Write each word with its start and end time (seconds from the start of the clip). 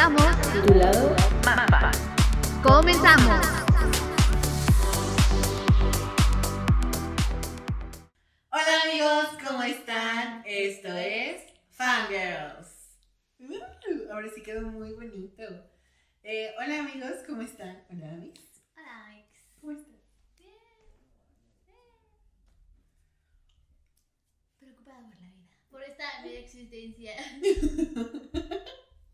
Aplicamos 0.00 0.52
Titulado 0.54 1.14
Mapa. 1.44 1.92
Comenzamos. 2.62 3.46
Hola 8.50 8.82
amigos, 8.86 9.28
¿cómo 9.46 9.62
están? 9.62 10.42
Esto 10.46 10.88
es 10.88 11.42
Fangirls. 11.72 12.96
Uh, 13.40 14.10
ahora 14.10 14.28
sí 14.34 14.42
quedó 14.42 14.62
muy 14.62 14.94
bonito. 14.94 15.42
Eh, 16.22 16.54
hola 16.58 16.80
amigos, 16.80 17.16
¿cómo 17.26 17.42
están? 17.42 17.84
Hola 17.90 18.12
Amix. 18.14 18.40
Hola, 18.78 19.06
Alex. 19.06 19.28
¿Cómo 19.60 19.72
están? 19.72 20.00
Bien. 20.38 20.54
Preocupada 24.60 25.00
por 25.10 25.20
la 25.20 25.26
vida. 25.26 25.58
Por 25.70 25.82
esta 25.82 26.22
media 26.22 26.40
existencia. 26.40 27.16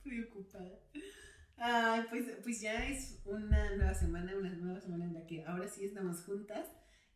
Preocupada. 0.06 0.78
Ay, 1.58 2.04
pues, 2.10 2.24
pues 2.42 2.60
ya 2.60 2.86
es 2.86 3.20
una 3.24 3.74
nueva 3.76 3.94
semana, 3.94 4.36
una 4.36 4.50
nueva 4.50 4.80
semana 4.80 5.04
en 5.06 5.14
la 5.14 5.26
que 5.26 5.44
ahora 5.44 5.68
sí 5.68 5.84
estamos 5.84 6.22
juntas. 6.24 6.68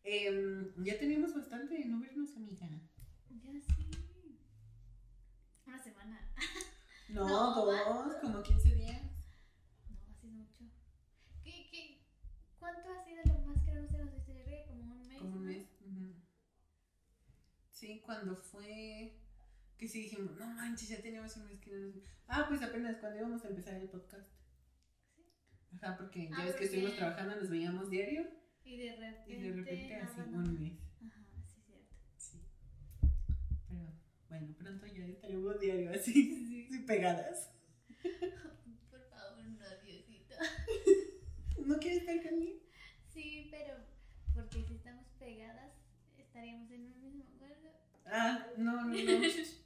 Em, 0.02 0.72
ya 0.82 0.98
tenemos 0.98 1.34
bastante 1.34 1.74
de 1.74 1.84
no 1.84 2.00
vernos, 2.00 2.34
amiga. 2.36 2.66
Ya 3.28 3.52
sí. 3.60 3.90
Una 5.66 5.78
semana. 5.82 6.32
No, 7.10 7.26
No, 7.26 7.64
dos, 7.66 8.14
como 8.22 8.40
15 8.40 8.72
días. 8.76 9.02
No, 9.88 10.14
sido 10.14 10.32
mucho. 10.32 10.64
¿Qué, 11.42 11.66
qué? 11.68 12.06
¿Cuánto 12.60 12.88
ha 12.88 13.04
sido 13.04 13.20
lo 13.24 13.46
más 13.46 13.64
que 13.64 13.72
no 13.72 13.80
nos 13.80 13.90
creo 13.90 14.46
que 14.46 14.64
como 14.68 14.94
un 14.94 15.08
mes. 15.08 15.18
Como 15.18 15.36
un 15.38 15.44
mes. 15.44 15.66
Sí, 17.72 18.00
cuando 18.06 18.36
fue. 18.36 19.18
Que 19.80 19.88
sí 19.88 20.02
dijimos, 20.02 20.36
no 20.36 20.46
manches, 20.46 20.90
ya 20.90 21.00
teníamos 21.00 21.34
un 21.38 21.46
mes 21.46 21.58
que 21.58 21.70
no 21.70 21.78
nos. 21.86 21.94
Ah, 22.28 22.44
pues 22.46 22.60
apenas 22.62 22.98
cuando 22.98 23.18
íbamos 23.18 23.42
a 23.42 23.48
empezar 23.48 23.74
el 23.76 23.88
podcast. 23.88 24.28
Ajá, 25.72 25.96
porque 25.96 26.28
ya 26.28 26.36
Ah, 26.36 26.44
ves 26.44 26.48
que 26.48 26.52
porque- 26.52 26.64
estuvimos 26.66 26.96
trabajando, 26.96 27.36
nos 27.36 27.48
veíamos 27.48 27.88
diario. 27.88 28.26
Y 28.62 28.76
de 28.76 28.96
repente. 28.96 29.32
Y 29.32 29.40
de 29.40 29.52
repente 29.54 29.88
nada 29.96 30.04
así, 30.04 30.20
un 30.34 30.60
mes. 30.60 30.78
Ajá, 31.06 31.24
sí, 31.46 31.62
cierto. 31.64 31.96
Sí. 32.18 32.42
Pero 33.70 33.94
bueno, 34.28 34.54
pronto 34.58 34.86
ya 34.86 35.06
estaremos 35.06 35.58
diario 35.58 35.90
así, 35.92 36.12
sí, 36.70 36.78
pegadas. 36.86 37.50
Por 38.90 39.08
favor, 39.08 39.44
no, 39.44 39.64
Diosito. 39.82 40.34
¿No 41.66 41.78
quieres 41.78 42.00
estar 42.00 42.22
conmigo? 42.30 42.58
Sí, 43.08 43.48
pero. 43.50 43.76
Porque 44.34 44.62
si 44.62 44.74
estamos 44.74 45.06
pegadas, 45.18 45.72
estaríamos 46.18 46.70
en 46.70 46.82
un 46.92 47.00
mismo 47.00 47.24
cuarto. 47.38 47.68
Ah, 48.04 48.46
no, 48.58 48.84
no, 48.84 48.92
no. 48.92 48.94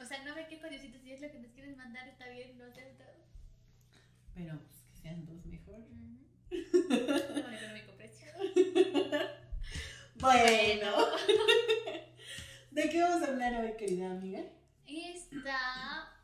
O 0.00 0.04
sea, 0.06 0.24
no 0.24 0.34
me 0.34 0.46
quejo, 0.46 0.66
Diosito, 0.68 0.98
si 0.98 1.12
es 1.12 1.20
lo 1.20 1.30
que 1.30 1.38
nos 1.38 1.52
quieres 1.52 1.76
mandar, 1.76 2.08
está 2.08 2.26
bien, 2.28 2.56
lo 2.58 2.64
acepto. 2.64 3.04
Pero 4.34 4.58
pues 4.58 4.82
que 4.90 4.96
sean 4.96 5.26
dos 5.26 5.44
mejor. 5.44 5.84
Económico 6.50 7.92
precio. 7.96 8.28
Bueno. 10.16 11.06
¿De 12.70 12.88
qué 12.88 13.02
vamos 13.02 13.22
a 13.22 13.32
hablar 13.32 13.62
hoy, 13.62 13.76
querida 13.76 14.10
amiga? 14.10 14.42
Esta 14.86 16.14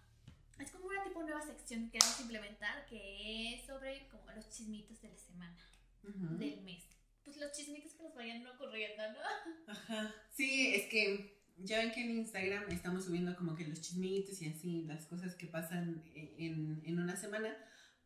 es 0.59 0.71
como 0.71 0.87
una 0.87 1.05
tipo 1.05 1.23
nueva 1.23 1.43
sección 1.43 1.85
que 1.85 1.99
queremos 1.99 2.21
implementar 2.21 2.87
que 2.87 3.55
es 3.55 3.67
sobre 3.67 4.09
como 4.09 4.31
los 4.33 4.49
chismitos 4.49 5.01
de 5.03 5.11
la 5.11 5.17
semana, 5.17 5.59
del 6.03 6.63
mes. 6.63 6.85
Pues 7.25 7.37
los 7.37 7.53
chismitos 7.53 7.93
que 7.93 8.03
nos 8.05 8.15
vayan 8.15 8.47
ocurriendo, 8.47 9.03
¿no? 9.13 9.73
Ajá. 9.73 10.15
Sí, 10.33 10.75
es 10.75 10.87
que 10.87 11.36
ya 11.59 11.79
ven 11.79 11.93
que 11.93 12.03
en 12.03 12.11
Instagram 12.11 12.65
estamos 12.71 13.05
subiendo 13.05 13.35
como 13.37 13.55
que 13.55 13.67
los 13.67 13.81
chismitos 13.81 14.41
y 14.43 14.49
así, 14.49 14.83
las 14.83 15.07
cosas 15.07 15.35
que 15.35 15.47
pasan 15.47 16.03
en, 16.15 16.83
en 16.85 16.99
una 16.99 17.17
semana. 17.17 17.57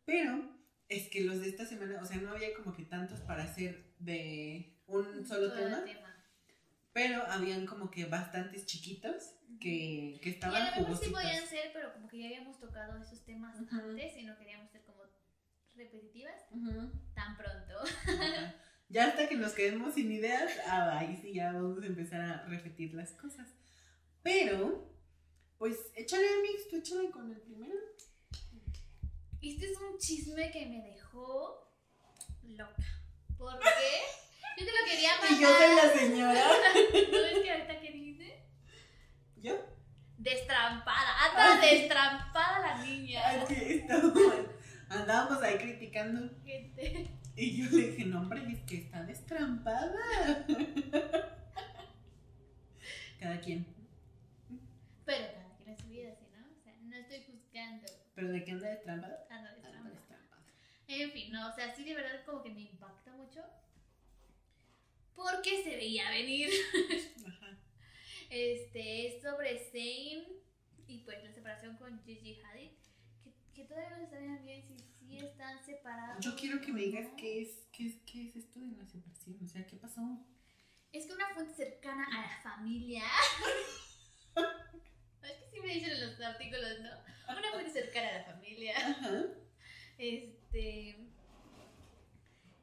Pero 0.05 0.61
es 0.89 1.09
que 1.09 1.23
los 1.23 1.41
de 1.41 1.49
esta 1.49 1.65
semana, 1.65 2.01
o 2.01 2.05
sea, 2.05 2.19
no 2.19 2.31
había 2.31 2.55
como 2.55 2.75
que 2.75 2.85
tantos 2.85 3.21
para 3.21 3.45
hacer 3.45 3.95
de 3.99 4.81
un 4.87 5.25
solo 5.27 5.55
el 5.55 5.85
tema. 5.85 6.17
Pero 6.93 7.23
habían 7.23 7.67
como 7.67 7.91
que 7.91 8.07
bastantes 8.07 8.67
chiquitos 8.67 9.37
que, 9.61 10.19
que 10.23 10.31
Y 10.31 10.33
estaban 10.33 10.63
a 10.63 10.77
lo 10.81 10.89
mejor 10.89 11.05
sí 11.05 11.11
podían 11.11 11.47
ser, 11.47 11.71
pero 11.73 11.93
como 11.93 12.09
que 12.09 12.19
ya 12.19 12.27
habíamos 12.27 12.59
tocado 12.59 13.01
esos 13.01 13.25
temas 13.25 13.61
Ujú. 13.61 13.77
antes 13.77 14.17
y 14.17 14.25
no 14.25 14.37
queríamos 14.37 14.71
ser 14.71 14.83
como 14.83 15.05
repetitivas 15.77 16.35
Ujú. 16.51 16.91
tan 17.15 17.37
pronto. 17.37 17.79
Ajá. 17.81 18.55
Ya 18.91 19.07
hasta 19.07 19.29
que 19.29 19.37
nos 19.37 19.53
quedemos 19.53 19.95
sin 19.95 20.11
ideas, 20.11 20.51
ah, 20.67 20.99
ahí 20.99 21.17
sí 21.23 21.33
ya 21.33 21.53
vamos 21.53 21.81
a 21.81 21.87
empezar 21.87 22.21
a 22.21 22.45
repetir 22.47 22.93
las 22.93 23.13
cosas. 23.13 23.49
Pero, 24.21 24.93
pues 25.59 25.77
échale 25.95 26.27
mix, 26.43 26.69
tú 26.69 26.77
échale 26.79 27.09
con 27.11 27.31
el 27.31 27.41
primero. 27.41 27.79
Este 29.41 29.71
es 29.71 29.79
un 29.79 29.97
chisme 29.97 30.51
que 30.51 30.67
me 30.67 30.83
dejó 30.83 31.73
loca. 32.43 32.85
¿Por 33.39 33.61
qué? 33.61 34.59
Yo 34.59 34.67
te 34.67 34.73
lo 34.73 34.85
quería 34.85 35.11
mandar. 35.21 35.31
Y 35.39 35.41
yo 35.41 35.49
soy 35.57 35.77
la 35.77 35.93
señora. 35.93 36.45
¿No 37.13 37.19
ves 37.23 37.39
que 37.45 37.53
ahorita 37.53 37.81
que 37.81 37.93
dice? 37.93 38.43
¿Yo? 39.37 39.55
Destrampada. 40.19 41.27
Anda 41.27 41.65
destrampada 41.65 42.59
la 42.59 42.85
niña. 42.85 43.23
Ay, 43.25 43.45
sí, 43.49 43.55
estábamos, 43.79 44.21
andábamos 44.89 45.43
ahí 45.45 45.57
criticando. 45.59 46.29
Gente. 46.45 47.20
Y 47.41 47.57
yo 47.57 47.71
le 47.71 47.93
dije, 47.93 48.05
no, 48.05 48.21
hombre, 48.21 48.43
es 48.53 48.61
que 48.65 48.77
está 48.77 49.03
destrampada. 49.03 50.45
Cada 53.19 53.41
quien. 53.41 53.65
Pero 55.07 55.25
cada 55.33 55.57
quien 55.57 55.71
en 55.71 55.79
su 55.79 55.89
vida, 55.89 56.15
¿sí, 56.17 56.27
no? 56.37 56.47
O 56.53 56.63
sea, 56.63 56.75
no 56.83 56.97
estoy 56.97 57.25
juzgando. 57.25 57.87
¿Pero 58.15 58.29
de 58.29 58.45
qué 58.45 58.51
anda 58.51 58.69
destrampada? 58.69 59.27
Anda 59.31 59.53
destrampada. 59.55 59.95
destrampada. 59.95 60.43
En 60.89 61.11
fin, 61.13 61.33
no, 61.33 61.49
o 61.49 61.53
sea, 61.55 61.75
sí 61.75 61.83
de 61.83 61.95
verdad 61.95 62.23
como 62.27 62.43
que 62.43 62.51
me 62.51 62.61
impacta 62.61 63.11
mucho. 63.13 63.43
Porque 65.15 65.63
se 65.65 65.77
veía 65.77 66.11
venir. 66.11 66.51
Ajá. 67.27 67.57
Este, 68.29 69.07
es 69.07 69.23
sobre 69.23 69.59
Zayn 69.59 70.25
y 70.87 70.99
pues 70.99 71.25
la 71.25 71.33
separación 71.33 71.79
con 71.79 72.03
Gigi 72.05 72.39
Hadid. 72.43 72.73
Que, 73.25 73.33
que 73.55 73.65
todavía 73.65 73.97
no 73.97 74.05
se 74.05 74.11
sabían 74.11 74.45
bien 74.45 74.63
si 74.63 74.90
sí 75.11 75.19
están 75.19 75.65
separados. 75.65 76.25
Yo 76.25 76.37
quiero 76.37 76.61
que 76.61 76.73
me 76.73 76.83
digas 76.83 77.09
qué 77.17 77.43
es, 77.43 77.67
qué 77.73 77.87
es, 77.87 77.97
qué 78.07 78.29
es 78.29 78.37
esto 78.37 78.61
de 78.61 78.77
la 78.77 78.87
separación. 78.87 79.39
O 79.45 79.49
sea, 79.49 79.67
¿qué 79.67 79.77
pasó? 79.77 80.03
Es 80.93 81.07
que 81.07 81.13
una 81.13 81.29
fuente 81.35 81.55
cercana 81.55 82.07
a 82.07 82.23
la 82.23 82.41
familia. 82.43 83.05
es 84.37 85.33
que 85.33 85.51
sí 85.53 85.61
me 85.61 85.75
dicen 85.75 85.91
en 85.91 86.09
los 86.09 86.21
artículos, 86.21 86.81
¿no? 86.81 86.91
Una 87.37 87.51
fuente 87.53 87.71
cercana 87.71 88.09
a 88.09 88.19
la 88.19 88.25
familia. 88.25 88.75
Ajá. 88.77 89.25
Este. 89.99 91.09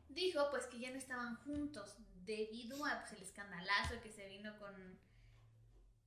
Dijo 0.10 0.50
pues 0.50 0.66
que 0.66 0.80
ya 0.80 0.90
no 0.92 0.98
estaban 0.98 1.36
juntos 1.44 1.96
debido 2.26 2.84
a 2.86 3.02
pues, 3.02 3.14
el 3.14 3.22
escandalazo 3.22 4.02
que 4.02 4.12
se 4.12 4.28
vino 4.28 4.58
con. 4.58 5.00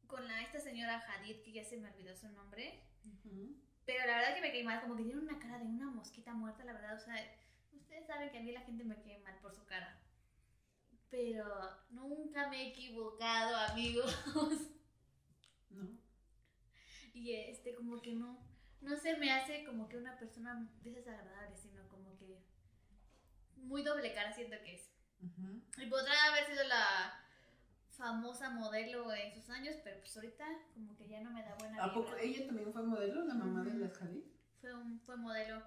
Con 0.06 0.26
la, 0.26 0.42
esta 0.42 0.58
señora 0.58 1.04
Hadid, 1.06 1.42
que 1.42 1.52
ya 1.52 1.64
se 1.64 1.76
me 1.76 1.88
olvidó 1.88 2.16
su 2.16 2.28
nombre. 2.30 2.82
Ujú. 3.04 3.69
Pero 3.90 4.06
la 4.06 4.18
verdad 4.18 4.34
que 4.36 4.40
me 4.40 4.52
caí 4.52 4.62
mal, 4.62 4.80
como 4.80 4.96
que 4.96 5.02
tiene 5.02 5.20
una 5.20 5.40
cara 5.40 5.58
de 5.58 5.64
una 5.64 5.90
mosquita 5.90 6.32
muerta, 6.32 6.62
la 6.62 6.74
verdad. 6.74 6.94
O 6.94 7.00
sea, 7.00 7.16
ustedes 7.72 8.06
saben 8.06 8.30
que 8.30 8.38
a 8.38 8.40
mí 8.40 8.52
la 8.52 8.60
gente 8.60 8.84
me 8.84 8.94
cae 9.02 9.18
mal 9.18 9.36
por 9.40 9.52
su 9.52 9.66
cara. 9.66 10.00
Pero 11.10 11.44
nunca 11.90 12.48
me 12.48 12.62
he 12.62 12.68
equivocado, 12.68 13.56
amigos. 13.56 14.16
No. 15.70 15.88
Y 17.14 17.32
este, 17.32 17.76
como 17.76 18.02
que 18.02 18.12
no, 18.12 18.44
no 18.80 18.96
se 18.96 19.16
me 19.18 19.30
hace 19.30 19.64
como 19.64 19.88
que 19.88 19.96
una 19.96 20.18
persona 20.18 20.68
desagradable, 20.82 21.56
sino 21.56 21.88
como 21.88 22.16
que 22.16 22.42
muy 23.54 23.84
doble 23.84 24.12
cara 24.12 24.32
siento 24.32 24.56
que 24.64 24.74
es. 24.74 24.90
Y 25.78 25.86
podrá 25.86 26.12
haber 26.26 26.46
sido 26.46 26.64
la 26.64 27.24
famosa 28.00 28.48
modelo 28.50 29.12
en 29.12 29.32
sus 29.32 29.50
años, 29.50 29.76
pero 29.84 30.00
pues 30.00 30.16
ahorita 30.16 30.44
como 30.72 30.96
que 30.96 31.06
ya 31.06 31.20
no 31.20 31.30
me 31.30 31.42
da 31.42 31.54
buena 31.58 31.84
¿A 31.84 31.92
poco 31.92 32.16
ella 32.16 32.46
también 32.46 32.72
fue 32.72 32.82
modelo, 32.82 33.24
la 33.26 33.34
mamá 33.34 33.62
de 33.62 33.74
las 33.74 34.00
Hadid? 34.00 34.24
Fue, 34.60 34.74
un, 34.74 35.00
fue 35.00 35.16
modelo. 35.16 35.62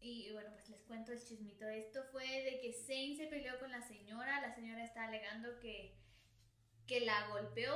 Y 0.00 0.32
bueno, 0.32 0.50
pues 0.52 0.68
les 0.68 0.82
cuento 0.82 1.12
el 1.12 1.22
chismito. 1.22 1.66
Esto 1.68 2.02
fue 2.10 2.24
de 2.24 2.60
que 2.60 2.72
Zayn 2.72 3.16
se 3.16 3.28
peleó 3.28 3.58
con 3.60 3.70
la 3.70 3.80
señora. 3.80 4.40
La 4.40 4.52
señora 4.52 4.82
está 4.82 5.04
alegando 5.04 5.60
que, 5.60 5.96
que 6.88 7.00
la 7.00 7.28
golpeó. 7.28 7.72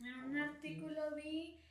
En 0.00 0.24
un 0.24 0.36
Oh, 0.36 0.44
artículo 0.44 1.14
vi 1.14 1.62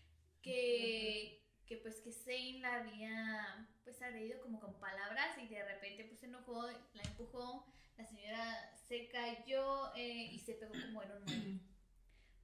que, 0.41 1.45
que 1.65 1.77
pues 1.77 1.99
que 1.99 2.13
Zayn 2.13 2.61
la 2.61 2.75
había 2.75 3.67
pues 3.83 4.01
agredido 4.01 4.41
como 4.41 4.61
con 4.61 4.79
palabras 4.79 5.38
y 5.38 5.47
de 5.47 5.63
repente 5.65 6.06
pues 6.06 6.21
se 6.21 6.27
enojó, 6.27 6.65
la 6.94 7.03
empujó, 7.03 7.67
la 7.97 8.06
señora 8.06 8.72
se 8.94 9.07
cayó 9.07 9.92
eh, 9.95 10.30
y 10.31 10.38
se 10.40 10.54
pegó 10.54 10.72
como 10.86 11.01
en 11.01 11.12
un 11.12 11.24
mueble. 11.25 11.60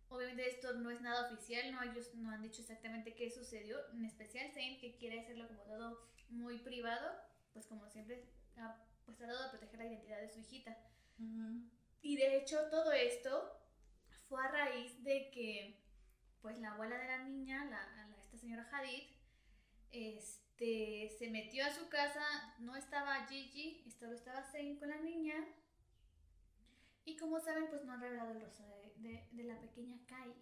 Obviamente 0.10 0.50
esto 0.50 0.74
no 0.74 0.90
es 0.90 1.00
nada 1.01 1.28
oficial, 1.31 1.72
no 1.72 1.84
ellos 1.84 2.16
no 2.16 2.31
han 2.31 2.42
dicho 2.42 2.62
exactamente 2.62 3.13
qué 3.13 3.30
sucedió, 3.30 3.78
en 3.94 4.04
especial 4.06 4.51
Zayn 4.51 4.80
que 4.80 4.98
quiere 4.98 5.19
hacerlo 5.19 5.48
como 5.48 5.62
todo 5.62 6.10
muy 6.30 6.57
privado, 6.57 7.12
pues 7.54 7.68
como 7.68 7.88
siempre 7.88 8.24
ha 8.57 8.84
pues 9.06 9.16
tratado 9.18 9.44
de 9.44 9.50
proteger 9.50 9.78
la 9.80 9.86
identidad 9.86 10.22
de 10.22 10.30
su 10.30 10.40
hijita. 10.40 10.75
Ujú. 11.19 11.69
Y 12.01 12.16
de 12.18 12.38
hecho 12.38 12.57
todo 12.72 12.92
esto 12.94 13.56
fue 14.28 14.44
a 14.44 14.48
raíz 14.48 15.04
de 15.04 15.30
que 15.30 15.84
pues 16.42 16.57
la 16.57 16.72
abuela 16.72 16.98
de 16.98 17.07
la 17.07 17.24
niña, 17.25 17.66
la, 17.66 17.86
la- 17.96 18.18
esta 18.24 18.38
señora 18.38 18.68
Hadid, 18.72 19.04
este, 19.92 21.10
se 21.19 21.30
metió 21.30 21.63
a 21.66 21.72
su 21.72 21.88
casa, 21.90 22.24
no 22.60 22.75
estaba 22.75 23.28
Gigi, 23.28 23.86
solo 23.92 24.13
estaba 24.13 24.42
Zane 24.51 24.80
con 24.80 24.90
la 24.90 24.98
niña. 24.98 25.36
Y 27.09 27.17
como 27.17 27.39
saben, 27.39 27.67
pues 27.69 27.83
no 27.85 27.94
han 27.94 28.01
revelado 28.01 28.31
el 28.31 28.41
rostro 28.41 28.65
de, 28.67 28.94
de- 29.09 29.27
de 29.31 29.44
la 29.44 29.59
pequeña 29.59 29.97
Kaya. 30.06 30.35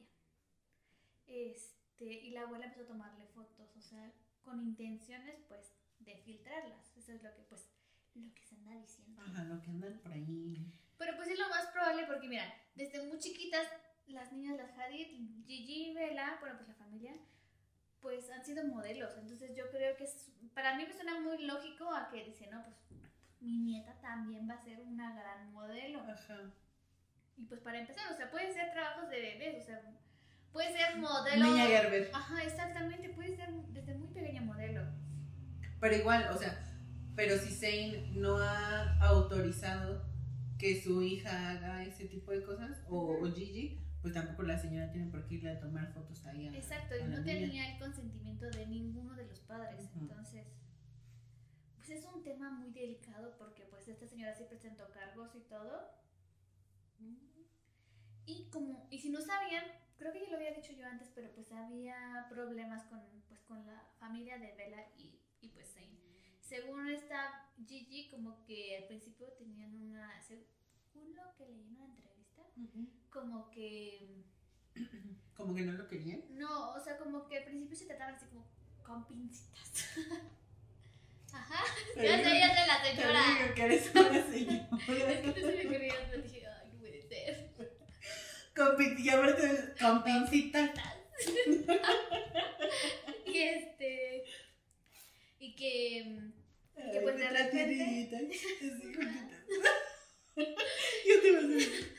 Este, 1.25 2.05
y 2.05 2.31
la 2.31 2.41
abuela 2.43 2.65
empezó 2.65 2.83
a 2.83 2.87
tomarle 2.87 3.25
fotos, 3.27 3.75
o 3.75 3.81
sea, 3.81 4.11
con 4.41 4.61
intenciones, 4.61 5.39
pues, 5.47 5.73
de 5.99 6.15
filtrarlas. 6.17 6.95
Eso 6.97 7.11
es 7.13 7.23
lo 7.23 7.33
que, 7.35 7.41
pues, 7.43 7.69
lo 8.15 8.33
que 8.33 8.43
se 8.45 8.55
anda 8.55 8.75
diciendo. 8.79 9.21
Ajá, 9.21 9.43
lo 9.45 9.61
que 9.61 9.69
andan 9.69 9.99
por 9.99 10.11
ahí. 10.11 10.57
Pero 10.97 11.15
pues 11.15 11.29
es 11.29 11.37
lo 11.39 11.47
más 11.49 11.67
probable 11.67 12.05
porque, 12.07 12.27
mira, 12.27 12.45
desde 12.75 13.03
muy 13.07 13.19
chiquitas, 13.19 13.67
las 14.07 14.31
niñas, 14.33 14.57
las 14.57 14.77
Hadid, 14.77 15.07
Gigi 15.45 15.89
y 15.91 15.93
Bella, 15.93 16.37
bueno, 16.39 16.55
pues 16.57 16.67
la 16.69 16.75
familia, 16.75 17.13
pues 18.01 18.29
han 18.31 18.43
sido 18.43 18.65
modelos. 18.67 19.15
Entonces 19.17 19.55
yo 19.55 19.69
creo 19.69 19.95
que 19.97 20.05
es, 20.05 20.31
para 20.53 20.75
mí 20.75 20.85
me 20.85 20.93
suena 20.93 21.19
muy 21.19 21.43
lógico 21.45 21.89
a 21.93 22.09
que 22.09 22.23
dice, 22.25 22.47
no, 22.49 22.63
pues 22.63 22.77
mi 23.39 23.59
nieta 23.59 23.93
también 24.01 24.47
va 24.49 24.55
a 24.55 24.63
ser 24.63 24.79
una 24.81 25.13
gran 25.13 25.51
modelo. 25.53 25.99
Ajá. 26.01 26.37
Y 27.37 27.45
pues 27.45 27.61
para 27.61 27.79
empezar, 27.79 28.11
o 28.11 28.17
sea, 28.17 28.31
pueden 28.31 28.53
ser 28.53 28.71
trabajos 28.71 29.09
de 29.09 29.19
bebés, 29.21 29.63
o 29.63 29.65
sea, 29.65 29.81
puede 30.51 30.71
ser 30.75 30.97
modelo. 30.97 31.45
Niña 31.45 31.67
Gerber. 31.67 32.09
Ajá, 32.13 32.43
exactamente, 32.43 33.09
puede 33.09 33.35
ser 33.35 33.51
desde 33.69 33.93
muy 33.95 34.07
pequeña 34.09 34.41
modelo. 34.41 34.81
Pero 35.79 35.95
igual, 35.95 36.27
o 36.33 36.37
sea, 36.37 36.57
pero 37.15 37.37
si 37.37 37.53
Zane 37.53 38.11
no 38.15 38.37
ha 38.39 38.97
autorizado 39.01 40.03
que 40.57 40.81
su 40.81 41.03
hija 41.03 41.51
haga 41.51 41.83
ese 41.83 42.05
tipo 42.05 42.31
de 42.31 42.43
cosas, 42.43 42.81
o, 42.89 43.19
o 43.21 43.31
Gigi, 43.31 43.83
pues 44.01 44.13
tampoco 44.15 44.41
la 44.43 44.57
señora 44.57 44.91
tiene 44.91 45.11
por 45.11 45.27
qué 45.27 45.35
irle 45.35 45.51
a 45.51 45.59
tomar 45.59 45.93
fotos 45.93 46.25
ahí. 46.25 46.47
a- 46.47 46.55
Exacto, 46.57 46.95
y 46.97 47.03
no 47.03 47.09
niña. 47.19 47.23
tenía 47.23 47.73
el 47.73 47.79
consentimiento 47.79 48.49
de 48.49 48.65
ninguno 48.65 49.13
de 49.13 49.27
los 49.27 49.39
padres. 49.41 49.87
Entonces, 49.95 50.47
pues 51.87 51.99
es 51.99 52.05
un 52.05 52.21
tema 52.21 52.49
muy 52.51 52.71
delicado 52.71 53.37
porque 53.37 53.63
pues 53.63 53.87
esta 53.87 54.05
señora 54.07 54.35
sí 54.35 54.43
presentó 54.43 54.89
cargos 54.91 55.33
y 55.35 55.39
todo. 55.41 55.89
Y 58.25 58.49
como, 58.49 58.87
y 58.91 58.99
si 58.99 59.09
no 59.09 59.21
sabían, 59.21 59.63
creo 59.97 60.11
que 60.11 60.19
ya 60.21 60.29
lo 60.31 60.35
había 60.35 60.51
dicho 60.53 60.73
yo 60.73 60.85
antes, 60.85 61.09
pero 61.15 61.31
pues 61.33 61.49
había 61.53 62.27
problemas 62.29 62.83
con, 62.87 62.99
pues, 63.29 63.39
con 63.41 63.65
la 63.65 63.85
familia 63.99 64.37
de 64.37 64.53
Bella 64.55 64.85
y, 64.97 65.17
y 65.39 65.49
pues 65.49 65.73
Zane. 65.73 65.97
Según 66.41 66.89
esta 66.89 67.49
Gigi, 67.65 68.09
como 68.09 68.43
que 68.43 68.77
al 68.77 68.87
principio 68.87 69.27
tenían 69.37 69.73
una, 69.81 70.21
según 70.21 71.15
lo 71.15 71.33
que 71.37 71.45
leí 71.45 71.67
en 71.69 71.75
una 71.77 71.85
entrevista, 71.85 72.41
Ujú. 72.57 72.89
como 73.09 73.49
que 73.49 74.25
Como 75.35 75.55
que 75.55 75.61
no 75.61 75.71
lo 75.73 75.87
querían. 75.87 76.21
no, 76.31 76.73
o 76.73 76.79
sea, 76.81 76.97
como 76.97 77.27
que 77.27 77.37
al 77.37 77.45
principio 77.45 77.77
se 77.77 77.85
trataban 77.85 78.15
así 78.15 78.25
como 78.27 78.45
con 78.83 79.07
pincitas. 79.07 79.85
Ya 82.03 82.17
sé, 82.17 82.39
ya 82.39 82.49
sé 82.55 82.67
la 82.67 82.81
Te 82.83 82.89
señora. 82.95 83.21
digo 83.39 83.53
que 83.55 83.61
eres 83.63 83.91
una 83.95 84.17
Es 84.17 84.25
que 84.25 84.31
señora. 84.37 84.67
no 85.23 85.33
se 85.33 85.41
me 85.41 85.67
quería, 85.67 85.95
pero 86.09 86.21
dije, 86.23 86.39
ay, 86.47 86.69
no 86.73 86.79
puede 86.79 87.01
ser. 87.01 87.33
con, 88.55 88.99
y 88.99 89.09
aparte, 89.09 89.73
con 89.79 90.03
pincitas. 90.03 90.71
Y 93.25 93.37
este. 93.39 94.23
Y 95.39 95.55
que. 95.55 96.19
Ay, 96.77 96.91
que 96.91 96.99
pues 97.01 97.17
de 97.17 97.29
repente-. 97.29 98.31
Yo 100.35 101.21
te 101.21 101.27
iba 101.27 101.39
a 101.39 101.43
decir. 101.43 101.97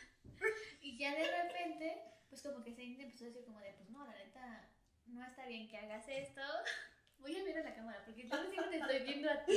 Y 0.81 0.99
ya 0.99 1.15
de 1.15 1.27
repente, 1.43 2.03
pues 2.29 2.43
como 2.43 2.63
que 2.65 2.73
se 2.75 2.83
empezó 2.85 3.25
a 3.25 3.29
decir 3.29 3.45
como 3.45 3.61
de, 3.61 3.73
pues 3.75 3.91
no, 3.91 4.07
la 4.07 4.17
neta, 4.17 4.69
no 5.07 5.25
está 5.27 5.47
bien 5.47 5.69
que 5.69 5.77
hagas 5.77 6.09
esto. 6.09 6.41
Voy 7.19 7.37
a 7.37 7.45
mirar 7.45 7.65
la 7.65 7.75
cámara 7.75 8.03
porque 8.05 8.25
luego 8.25 8.51
siempre 8.51 8.79
te 8.79 8.79
estoy 8.79 9.03
viendo 9.07 9.31
a 9.31 9.45
ti 9.45 9.53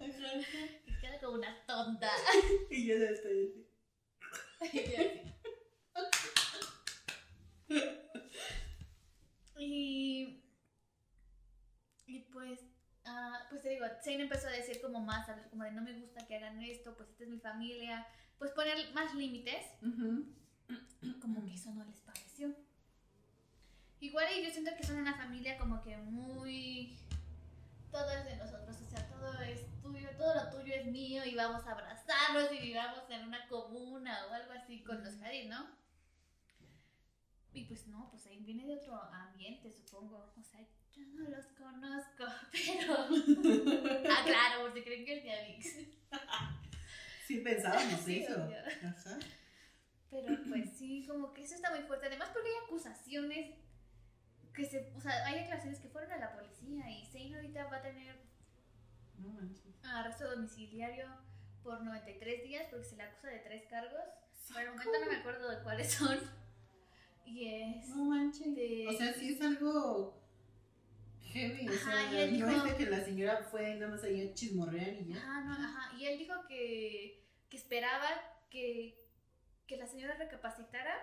Ajá. 0.00 0.32
y 0.86 1.00
queda 1.00 1.18
como 1.20 1.34
una 1.38 1.66
tonta. 1.66 2.10
Y 2.70 2.86
yo 2.86 2.96
ya 2.98 3.10
estoy 3.10 3.42
así. 3.42 3.66
Y 4.72 4.78
yo 4.92 4.98
así. 5.94 6.12
Y, 9.58 10.42
y 12.06 12.18
pues, 12.32 12.60
ah, 13.06 13.46
pues 13.48 13.62
te 13.62 13.70
digo, 13.70 13.86
Zane 14.04 14.22
empezó 14.22 14.48
a 14.48 14.52
decir 14.52 14.80
como 14.82 15.00
más, 15.00 15.28
a- 15.30 15.48
como 15.48 15.64
de 15.64 15.72
no 15.72 15.80
me 15.82 15.94
gusta 15.98 16.26
que 16.26 16.36
hagan 16.36 16.62
esto, 16.62 16.94
pues 16.96 17.08
esta 17.08 17.24
es 17.24 17.30
mi 17.30 17.38
familia, 17.40 18.06
pues 18.38 18.50
poner 18.52 18.76
más 18.92 19.14
límites, 19.14 19.64
Ujú. 19.82 20.26
como 21.22 21.44
que 21.46 21.54
eso 21.54 21.70
no 21.72 21.84
les 21.84 22.00
pareció. 22.00 22.54
Igual 24.00 24.26
y 24.38 24.44
yo 24.44 24.50
siento 24.50 24.72
que 24.76 24.84
son 24.84 24.98
una 24.98 25.16
familia 25.16 25.56
como 25.56 25.80
que 25.82 25.96
muy... 25.96 26.35
Todo 27.96 28.10
es 28.10 28.24
de 28.26 28.36
nosotros, 28.36 28.76
o 28.78 28.90
sea, 28.90 29.08
todo 29.08 29.40
es 29.40 29.80
tuyo, 29.80 30.10
todo 30.18 30.34
lo 30.34 30.50
tuyo 30.50 30.74
es 30.74 30.84
mío 30.84 31.24
y 31.24 31.34
vamos 31.34 31.66
a 31.66 31.70
abrazarnos 31.70 32.52
y 32.52 32.58
vivamos 32.58 33.08
en 33.08 33.26
una 33.26 33.48
comuna 33.48 34.26
o 34.26 34.34
algo 34.34 34.52
así 34.52 34.84
con 34.84 35.02
los 35.02 35.14
Hadid, 35.22 35.48
¿no? 35.48 35.66
Y 37.54 37.64
pues 37.64 37.86
no, 37.86 38.10
pues 38.10 38.26
ahí 38.26 38.40
viene 38.40 38.66
de 38.66 38.74
otro 38.74 39.00
ambiente, 39.00 39.72
supongo. 39.72 40.30
O 40.38 40.42
sea, 40.42 40.60
yo 40.92 41.06
no 41.14 41.30
los 41.30 41.46
conozco, 41.46 42.26
pero... 42.52 42.96
ah, 44.10 44.24
claro, 44.26 44.60
porque 44.64 44.84
creen 44.84 45.06
que 45.06 45.16
es 45.16 45.24
mi 45.24 45.32
amix. 45.32 45.64
Sí, 47.26 47.38
pensábamos 47.38 48.00
Sí, 48.04 48.18
eso. 48.18 48.46
Pero 50.10 50.36
pues 50.50 50.70
sí, 50.76 51.06
como 51.08 51.32
que 51.32 51.44
eso 51.44 51.54
está 51.54 51.70
muy 51.70 51.80
fuerte. 51.80 52.08
Además 52.08 52.28
porque 52.34 52.50
hay 52.50 52.66
acusaciones 52.66 53.54
que 54.56 54.64
se... 54.64 54.90
O 54.96 55.00
sea, 55.00 55.24
hay 55.26 55.40
aclaraciones 55.40 55.78
que 55.80 55.88
fueron 55.88 56.10
a 56.12 56.16
la 56.18 56.32
policía 56.34 56.90
y 56.90 57.04
Zane 57.06 57.36
ahorita 57.36 57.66
va 57.66 57.76
a 57.76 57.82
tener 57.82 58.16
No 59.18 59.28
manches. 59.28 59.74
arresto 59.84 60.30
domiciliario 60.30 61.06
por 61.62 61.82
93 61.82 62.42
días 62.42 62.66
porque 62.70 62.84
se 62.86 62.96
le 62.96 63.02
acusa 63.04 63.28
de 63.28 63.38
tres 63.40 63.64
cargos. 63.68 64.00
Por 64.52 64.62
el 64.62 64.70
momento 64.70 64.92
no 65.04 65.10
me 65.12 65.16
acuerdo 65.18 65.50
de 65.50 65.62
cuáles 65.62 65.92
son. 65.92 66.18
Y 67.26 67.48
es... 67.62 67.88
No 67.88 68.04
manches. 68.04 68.54
de- 68.54 68.86
O 68.88 68.92
sea, 68.96 69.12
sí 69.12 69.34
es 69.34 69.40
algo 69.42 70.22
heavy. 71.32 71.68
O 71.68 71.72
Ajá, 71.72 71.90
sea, 71.90 72.12
y 72.12 72.16
él 72.22 72.40
no 72.40 72.46
dijo- 72.48 72.66
es 72.66 72.74
que 72.74 72.86
la 72.86 73.00
señora 73.04 73.42
fue 73.50 73.74
nada 73.74 73.90
más 73.92 74.04
ahí 74.04 74.28
a 74.28 74.34
chismorrear 74.34 74.94
y 74.94 75.06
ya. 75.12 75.16
Ajá, 75.16 75.40
no, 75.42 75.52
ajá. 75.54 75.96
Y 75.96 76.06
él 76.06 76.18
dijo 76.18 76.34
que, 76.48 77.26
que 77.50 77.56
esperaba 77.56 78.08
que, 78.48 78.96
que 79.66 79.76
la 79.76 79.86
señora 79.86 80.14
recapacitara 80.16 80.96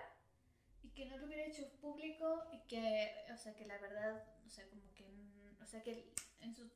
que 0.94 1.06
no 1.06 1.16
lo 1.18 1.26
hubiera 1.26 1.44
hecho 1.46 1.68
público 1.80 2.44
y 2.52 2.58
que, 2.68 3.14
o 3.32 3.36
sea, 3.36 3.54
que 3.54 3.66
la 3.66 3.78
verdad, 3.78 4.24
o 4.46 4.48
sea, 4.50 4.68
como 4.68 4.92
que, 4.94 5.08
mm, 5.08 5.62
o 5.62 5.66
sea, 5.66 5.82
que 5.82 6.12
en 6.40 6.54
sus, 6.54 6.70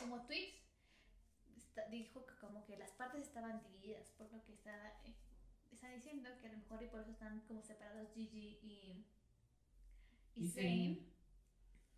como 0.00 0.24
tweets, 0.26 0.62
está- 1.56 1.86
dijo 1.88 2.24
que 2.26 2.34
como 2.36 2.64
que 2.64 2.76
las 2.76 2.92
partes 2.92 3.22
estaban 3.22 3.60
divididas, 3.62 4.10
por 4.12 4.32
lo 4.32 4.42
que 4.44 4.52
está, 4.52 4.88
eh, 5.04 5.14
está 5.72 5.90
diciendo 5.90 6.30
que 6.40 6.46
a 6.48 6.52
lo 6.52 6.58
mejor 6.58 6.82
y 6.82 6.86
por 6.88 7.00
eso 7.00 7.10
están 7.10 7.40
como 7.46 7.62
separados 7.62 8.12
Gigi 8.14 8.58
y, 8.62 8.68
y 10.36 10.42
Y 10.44 10.48
Zane. 10.48 10.98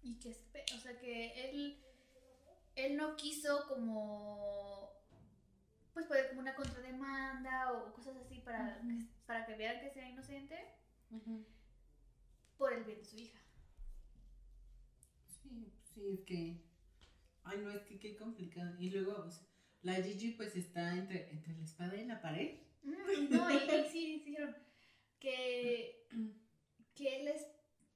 Y 0.02 0.18
que, 0.21 0.30
o 0.30 0.78
sea, 0.78 0.99
que 0.99 1.50
él, 1.50 1.83
él 2.76 2.97
no 2.97 3.16
quiso 3.16 3.66
como, 3.68 4.92
pues 5.99 6.07
poner 6.07 6.28
como 6.28 6.40
una 6.43 6.55
contrademanda 6.55 7.73
o 7.73 7.93
cosas 7.93 8.17
así 8.17 8.38
para, 8.40 8.81
que, 8.81 9.07
para 9.26 9.47
que 9.47 9.57
vean 9.57 9.81
que 9.81 9.90
sea 9.90 10.09
inocente 10.09 10.57
por 12.57 12.73
el 12.73 12.85
bien 12.85 12.99
de 12.99 13.05
su 13.05 13.17
hija. 13.17 13.38
Sí, 15.26 15.73
sí, 15.83 16.11
es 16.12 16.21
que. 16.25 16.62
Ay, 17.43 17.59
no, 17.62 17.71
es 17.71 17.83
que 17.83 17.99
qué 17.99 18.17
complicado. 18.17 18.76
Y 18.78 18.90
luego, 18.90 19.28
sea, 19.31 19.47
la 19.83 19.95
Gigi 19.95 20.33
pues 20.33 20.55
está 20.55 20.95
entre, 20.95 21.31
entre 21.31 21.55
la 21.57 21.64
espada 21.64 21.97
y 21.97 22.05
la 22.05 22.21
pared. 22.21 22.61
Mm, 22.83 23.31
No, 23.31 23.50
y, 23.50 23.57
y 23.57 23.88
sí 23.90 24.23
dijeron 24.25 24.55
que, 25.19 26.07
que 26.95 27.21
él 27.21 27.28
es, 27.28 27.47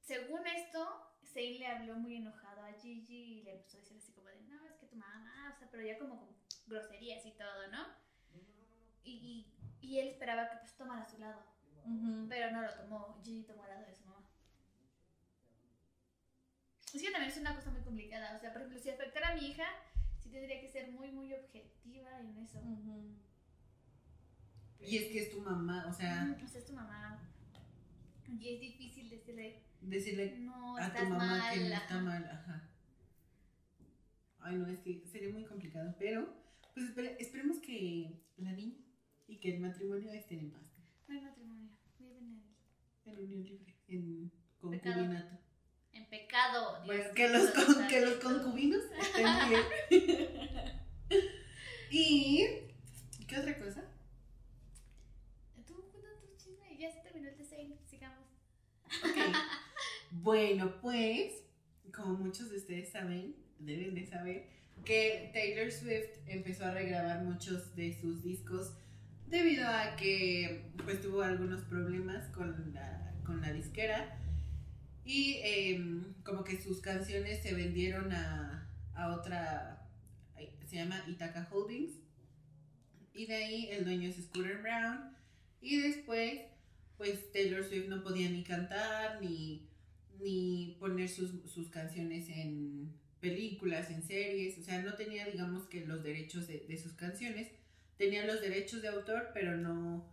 según 0.00 0.46
esto, 0.46 0.84
Zane 1.22 1.58
le 1.58 1.66
habló 1.66 1.94
muy 1.96 2.16
enojado 2.16 2.62
a 2.62 2.72
Gigi 2.72 3.40
y 3.40 3.42
le 3.42 3.52
empezó 3.52 3.76
a 3.76 3.80
decir 3.80 3.96
así 3.98 4.12
como 4.12 4.28
de, 4.28 4.40
no, 4.42 4.64
es 4.66 4.74
que 4.76 4.86
tu 4.86 4.96
mamá, 4.96 5.52
o 5.54 5.58
sea, 5.58 5.70
pero 5.70 5.84
ya 5.84 5.98
como 5.98 6.18
con 6.18 6.34
groserías 6.72 7.24
y 7.26 7.32
todo, 7.32 7.68
¿no? 7.70 7.86
Y, 9.04 9.48
él 9.98 10.08
esperaba 10.08 10.48
que 10.48 10.56
pues 10.56 10.74
tomara 10.74 11.04
su 11.04 11.18
lado, 11.18 11.44
pero 12.28 12.50
no 12.50 12.62
lo 12.62 12.74
tomó, 12.74 13.20
Gigi 13.22 13.42
tomó 13.42 13.64
el 13.64 13.70
lado 13.70 13.84
de 13.86 13.94
su 13.94 14.06
mamá. 14.06 14.26
Es 16.94 17.02
que 17.02 17.10
también 17.10 17.30
es 17.30 17.36
una 17.36 17.54
cosa 17.54 17.70
muy 17.70 17.82
complicada, 17.82 18.34
o 18.34 18.40
sea, 18.40 18.52
por 18.52 18.62
ejemplo, 18.62 18.80
si 18.80 18.88
afectara 18.88 19.28
a 19.28 19.34
mi 19.34 19.48
hija, 19.48 19.66
sí 20.18 20.30
tendría 20.30 20.62
que 20.62 20.70
ser 20.70 20.92
muy, 20.92 21.10
muy 21.10 21.34
objetiva 21.34 22.20
en 22.20 22.38
eso. 22.38 22.58
Y 24.80 24.96
es 24.96 25.12
que 25.12 25.18
es 25.20 25.30
tu 25.30 25.40
mamá, 25.42 25.86
o 25.88 25.92
sea, 25.92 26.36
O 26.42 26.48
sea, 26.48 26.60
es 26.60 26.66
tu 26.66 26.72
mamá. 26.72 27.20
Y 28.26 28.54
es 28.54 28.60
difícil 28.60 29.10
decirle, 29.10 29.62
decirle 29.82 30.38
no, 30.38 30.76
a 30.76 30.86
estás 30.86 31.02
tu 31.02 31.08
mamá 31.10 31.26
mal. 31.26 31.54
que 31.54 31.60
no 31.60 31.74
está 31.74 32.00
mal, 32.00 32.24
ajá. 32.24 32.68
Ay, 34.40 34.56
no, 34.56 34.66
es 34.66 34.80
que 34.80 35.06
sería 35.06 35.30
muy 35.30 35.44
complicado, 35.44 35.94
pero 35.98 36.41
pues 36.74 36.86
espere- 36.86 37.16
esperemos 37.20 37.58
que 37.58 38.20
la 38.36 38.52
niña 38.52 38.78
y 39.26 39.38
que 39.38 39.54
el 39.54 39.60
matrimonio 39.60 40.12
estén 40.12 40.40
en 40.40 40.50
paz, 40.52 40.62
No 41.08 41.14
hay 41.14 41.20
matrimonio, 41.22 41.70
viven 41.98 42.16
en, 43.04 43.12
en 43.12 43.18
unión 43.20 43.44
libre, 43.44 43.76
en 43.88 44.30
Pecado. 44.70 44.94
concubinato. 44.96 45.38
en 45.92 46.06
pecado. 46.08 46.74
pecado. 46.78 46.84
Dios 46.84 46.86
Bueno, 46.86 47.14
que 47.14 47.28
los, 47.28 47.50
con- 47.50 47.88
que 47.88 48.00
los 48.00 48.14
concubinos 48.14 48.82
estén 49.00 49.26
bien. 49.48 50.62
y. 51.90 52.46
¿Qué 53.26 53.38
otra 53.38 53.58
cosa? 53.58 53.84
Tú, 55.66 55.74
cuenta 55.90 56.08
tu 56.20 56.36
chisme, 56.36 56.76
ya 56.78 56.90
se 56.92 57.00
terminó 57.00 57.28
el 57.28 57.36
sigamos. 57.88 58.26
Ok. 59.02 59.16
Bueno, 60.14 60.78
pues, 60.82 61.42
como 61.94 62.14
muchos 62.18 62.50
de 62.50 62.58
ustedes 62.58 62.90
saben, 62.92 63.34
deben 63.58 63.94
de 63.94 64.04
saber, 64.06 64.46
que 64.84 65.30
Taylor 65.32 65.70
Swift 65.70 66.18
empezó 66.26 66.64
a 66.64 66.72
regrabar 66.72 67.22
muchos 67.22 67.74
de 67.76 67.98
sus 67.98 68.22
discos 68.22 68.74
debido 69.28 69.66
a 69.68 69.96
que 69.96 70.70
pues 70.84 71.00
tuvo 71.00 71.22
algunos 71.22 71.62
problemas 71.62 72.26
con 72.30 72.72
la, 72.74 73.14
con 73.24 73.40
la 73.40 73.52
disquera. 73.52 74.18
Y 75.04 75.40
em, 75.42 76.14
como 76.24 76.44
que 76.44 76.60
sus 76.60 76.80
canciones 76.80 77.42
se 77.42 77.54
vendieron 77.54 78.12
a, 78.12 78.68
a 78.94 79.14
otra, 79.14 79.88
se 80.66 80.76
llama 80.76 81.02
Ithaca 81.08 81.48
Holdings. 81.50 81.92
Y 83.14 83.26
de 83.26 83.34
ahí 83.34 83.68
el 83.70 83.84
dueño 83.84 84.08
es 84.08 84.16
Scooter 84.16 84.62
Brown. 84.62 85.16
Y 85.60 85.80
después 85.80 86.40
pues 87.02 87.32
Taylor 87.32 87.64
Swift 87.64 87.88
no 87.88 88.00
podía 88.00 88.30
ni 88.30 88.44
cantar 88.44 89.20
ni, 89.20 89.66
ni 90.20 90.76
poner 90.78 91.08
sus, 91.08 91.32
sus 91.50 91.68
canciones 91.68 92.28
en 92.28 92.92
películas, 93.22 93.88
en 93.90 94.02
series, 94.02 94.58
o 94.58 94.62
sea, 94.62 94.82
no 94.82 94.94
tenía 94.94 95.24
digamos 95.26 95.68
que 95.68 95.86
los 95.86 96.02
derechos 96.02 96.48
de, 96.48 96.76
sus 96.76 96.92
canciones, 96.94 97.48
tenía 97.96 98.26
los 98.26 98.40
derechos 98.40 98.82
de 98.82 98.88
autor, 98.88 99.30
pero 99.32 99.56
no, 99.56 100.12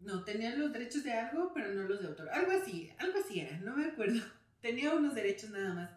no, 0.00 0.24
tenía 0.24 0.54
los 0.54 0.70
derechos 0.70 1.02
de 1.04 1.14
algo, 1.14 1.52
pero 1.54 1.72
no 1.72 1.84
los 1.84 2.02
de 2.02 2.08
autor, 2.08 2.28
algo 2.28 2.52
así, 2.52 2.90
algo 2.98 3.18
así 3.18 3.40
era, 3.40 3.58
no 3.60 3.74
me 3.74 3.86
acuerdo, 3.86 4.20
tenía 4.60 4.92
unos 4.92 5.14
derechos 5.14 5.50
nada 5.50 5.72
más, 5.72 5.90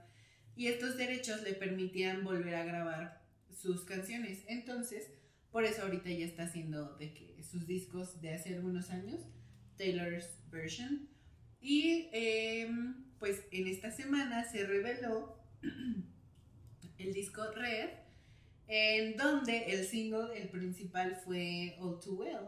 y 0.55 0.67
estos 0.67 0.95
derechos 0.95 1.43
le 1.43 1.53
permitían 1.53 2.23
volver 2.23 2.55
a 2.55 2.63
grabar 2.63 3.21
sus 3.51 3.83
canciones, 3.83 4.45
entonces, 4.47 5.11
por 5.51 5.65
eso 5.65 5.81
ahorita 5.81 6.09
ya 6.09 6.25
está 6.25 6.43
haciendo 6.43 6.95
de 6.95 7.13
que 7.13 7.43
sus 7.43 7.67
discos 7.67 8.21
de 8.21 8.33
hace 8.33 8.55
algunos 8.55 8.89
años, 8.89 9.19
Taylor's 9.77 10.39
Version. 10.49 11.09
Y 11.59 12.09
em, 12.13 13.05
pues 13.19 13.43
en 13.51 13.67
esta 13.67 13.91
semana 13.91 14.43
se 14.49 14.65
reveló 14.65 15.37
el 17.07 17.13
disco 17.13 17.41
Red, 17.51 17.89
en 18.67 19.15
donde 19.15 19.65
el 19.73 19.85
single, 19.85 20.37
el 20.41 20.49
principal 20.49 21.15
fue 21.23 21.75
All 21.79 21.99
Too 22.01 22.15
Well, 22.15 22.47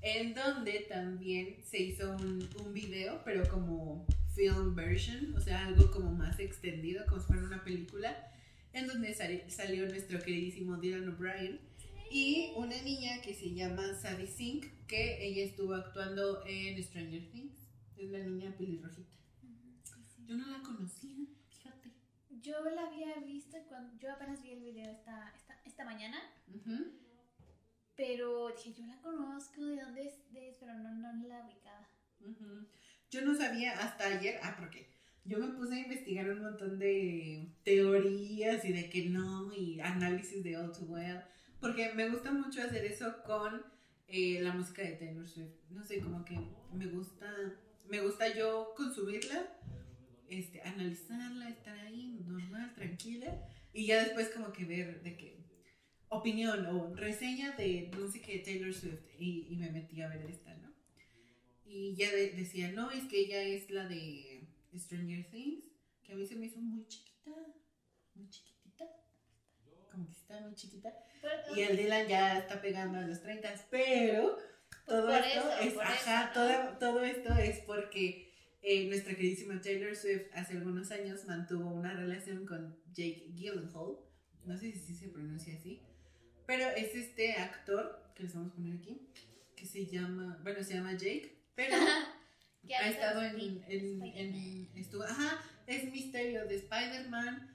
en 0.00 0.34
donde 0.34 0.86
también 0.88 1.56
se 1.64 1.82
hizo 1.82 2.16
un, 2.16 2.48
un 2.64 2.72
video, 2.72 3.20
pero 3.24 3.46
como 3.48 4.06
film 4.34 4.74
version, 4.74 5.34
o 5.36 5.40
sea, 5.40 5.66
algo 5.66 5.90
como 5.90 6.12
más 6.12 6.38
extendido, 6.38 7.04
como 7.06 7.20
si 7.20 7.26
fuera 7.26 7.42
una 7.42 7.62
película, 7.64 8.16
en 8.72 8.86
donde 8.86 9.12
sali- 9.14 9.42
salió 9.50 9.86
nuestro 9.88 10.18
queridísimo 10.20 10.76
Dylan 10.78 11.08
O'Brien 11.08 11.60
y 12.10 12.52
una 12.56 12.80
niña 12.82 13.20
que 13.20 13.34
se 13.34 13.52
llama 13.52 13.82
Sadie 14.00 14.28
Sink, 14.28 14.64
que 14.86 15.22
ella 15.26 15.44
estuvo 15.44 15.74
actuando 15.74 16.42
en 16.46 16.82
Stranger 16.82 17.28
Things. 17.30 17.54
Es 17.98 18.10
la 18.10 18.20
niña 18.20 18.54
pelirrojita. 18.56 19.10
Yo 20.26 20.36
no 20.36 20.46
la 20.56 20.62
conocía. 20.62 21.16
Yo 22.40 22.62
la 22.70 22.86
había 22.86 23.14
visto 23.16 23.56
cuando 23.68 23.98
yo 23.98 24.12
apenas 24.12 24.42
vi 24.42 24.52
el 24.52 24.60
video 24.60 24.90
esta, 24.90 25.32
esta, 25.34 25.60
esta 25.64 25.84
mañana, 25.84 26.18
pero 27.96 28.48
dije, 28.50 28.72
yo 28.74 28.86
la 28.86 29.00
conozco, 29.00 29.64
¿de 29.64 29.82
dónde 29.82 30.06
es? 30.06 30.32
De, 30.32 30.56
pero 30.60 30.74
no, 30.74 30.92
no 30.92 31.26
la 31.26 31.44
ubicaba. 31.44 31.88
Yo 33.10 33.22
no 33.22 33.34
sabía 33.34 33.72
hasta 33.80 34.06
ayer, 34.06 34.38
ah, 34.42 34.54
porque 34.58 34.88
yo 35.24 35.38
me 35.38 35.48
puse 35.48 35.74
a 35.74 35.80
investigar 35.80 36.30
un 36.30 36.42
montón 36.42 36.78
de 36.78 37.54
teorías 37.64 38.64
y 38.64 38.72
de 38.72 38.88
que 38.88 39.06
no, 39.06 39.52
y 39.52 39.80
análisis 39.80 40.44
de 40.44 40.56
All 40.56 40.72
Too 40.72 40.86
Well, 40.86 41.22
porque 41.60 41.92
me 41.94 42.08
gusta 42.08 42.32
mucho 42.32 42.62
hacer 42.62 42.84
eso 42.84 43.22
con 43.24 43.62
eh, 44.06 44.40
la 44.40 44.52
música 44.52 44.82
de 44.82 44.92
Taylor 44.92 45.26
Swift. 45.26 45.54
No 45.70 45.82
sé, 45.82 46.00
como 46.00 46.24
que 46.24 46.38
me 46.72 46.86
gusta, 46.86 47.30
me 47.88 48.00
gusta 48.00 48.34
yo 48.34 48.74
consumirla, 48.76 49.44
este, 50.28 50.62
analizarla, 50.62 51.48
estar 51.48 51.78
ahí 51.78 52.18
normal, 52.26 52.72
tranquila, 52.74 53.48
y 53.78 53.86
ya 53.86 54.02
después 54.04 54.28
como 54.30 54.52
que 54.52 54.64
ver 54.64 55.02
de 55.02 55.16
qué 55.16 55.38
opinión 56.08 56.66
o 56.66 56.94
reseña 56.94 57.52
de 57.56 57.90
no 57.96 58.10
sé 58.10 58.20
qué 58.20 58.38
Taylor 58.38 58.72
Swift, 58.72 59.04
y, 59.18 59.46
y 59.50 59.56
me 59.56 59.70
metí 59.70 60.00
a 60.00 60.08
ver 60.08 60.22
esta, 60.28 60.54
¿no? 60.56 60.72
Y 61.64 61.94
ya 61.96 62.10
de- 62.10 62.30
decía, 62.32 62.72
no, 62.72 62.90
es 62.90 63.04
que 63.04 63.20
ella 63.20 63.40
es 63.42 63.70
la 63.70 63.86
de 63.86 64.48
Stranger 64.76 65.28
Things, 65.30 65.64
que 66.02 66.12
a 66.12 66.16
mí 66.16 66.26
se 66.26 66.36
me 66.36 66.46
hizo 66.46 66.60
muy 66.60 66.86
chiquita, 66.88 67.30
muy 68.14 68.28
chiquitita, 68.30 68.86
como 69.92 70.06
que 70.06 70.12
está 70.12 70.40
muy 70.40 70.54
chiquita. 70.54 70.92
Pero- 71.20 71.56
Y 71.56 71.60
el 71.62 71.76
Dylan 71.76 72.08
ya 72.08 72.38
está 72.38 72.60
pegando 72.60 72.98
a 72.98 73.02
los 73.02 73.20
30, 73.22 73.54
pero 73.70 74.38
todo 74.86 75.10
esto 75.14 75.50
eso, 75.60 75.60
es, 75.60 75.78
ajá, 75.78 75.94
eso, 75.94 76.26
¿no? 76.26 76.32
todo, 76.32 76.78
todo 76.78 77.02
esto 77.04 77.34
es 77.34 77.58
porque 77.60 78.27
eh, 78.62 78.86
nuestra 78.88 79.14
queridísima 79.14 79.60
Taylor 79.60 79.94
Swift 79.94 80.26
hace 80.34 80.54
algunos 80.56 80.90
años 80.90 81.24
mantuvo 81.26 81.70
una 81.72 81.94
relación 81.94 82.44
con 82.46 82.76
Jake 82.92 83.32
Gyllenhaal, 83.34 83.98
no 84.44 84.56
sé 84.56 84.72
si 84.72 84.94
se 84.94 85.08
pronuncia 85.08 85.54
así, 85.54 85.82
pero 86.46 86.68
es 86.70 86.94
este 86.94 87.32
actor, 87.34 88.12
que 88.14 88.24
les 88.24 88.34
vamos 88.34 88.52
a 88.52 88.54
poner 88.56 88.76
aquí, 88.78 89.08
que 89.56 89.66
se 89.66 89.86
llama, 89.86 90.38
bueno, 90.42 90.62
se 90.64 90.74
llama 90.74 90.92
Jake, 90.92 91.44
pero 91.54 91.76
ha 92.80 92.88
estado 92.90 93.22
en- 93.22 94.68
estuvo, 94.74 95.02
ajá, 95.04 95.42
es 95.66 95.90
Misterio 95.90 96.46
de 96.46 96.56
Spider-Man. 96.56 97.54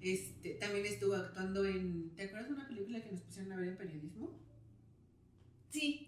Este, 0.00 0.54
también 0.54 0.86
estuvo 0.86 1.14
actuando 1.14 1.64
en, 1.64 2.14
¿te 2.14 2.24
acuerdas 2.24 2.48
de 2.48 2.54
una 2.54 2.68
película 2.68 3.02
que 3.02 3.10
nos 3.12 3.22
pusieron 3.22 3.52
a 3.52 3.56
ver 3.56 3.68
en 3.68 3.76
periodismo? 3.76 4.38
Sí, 5.70 6.05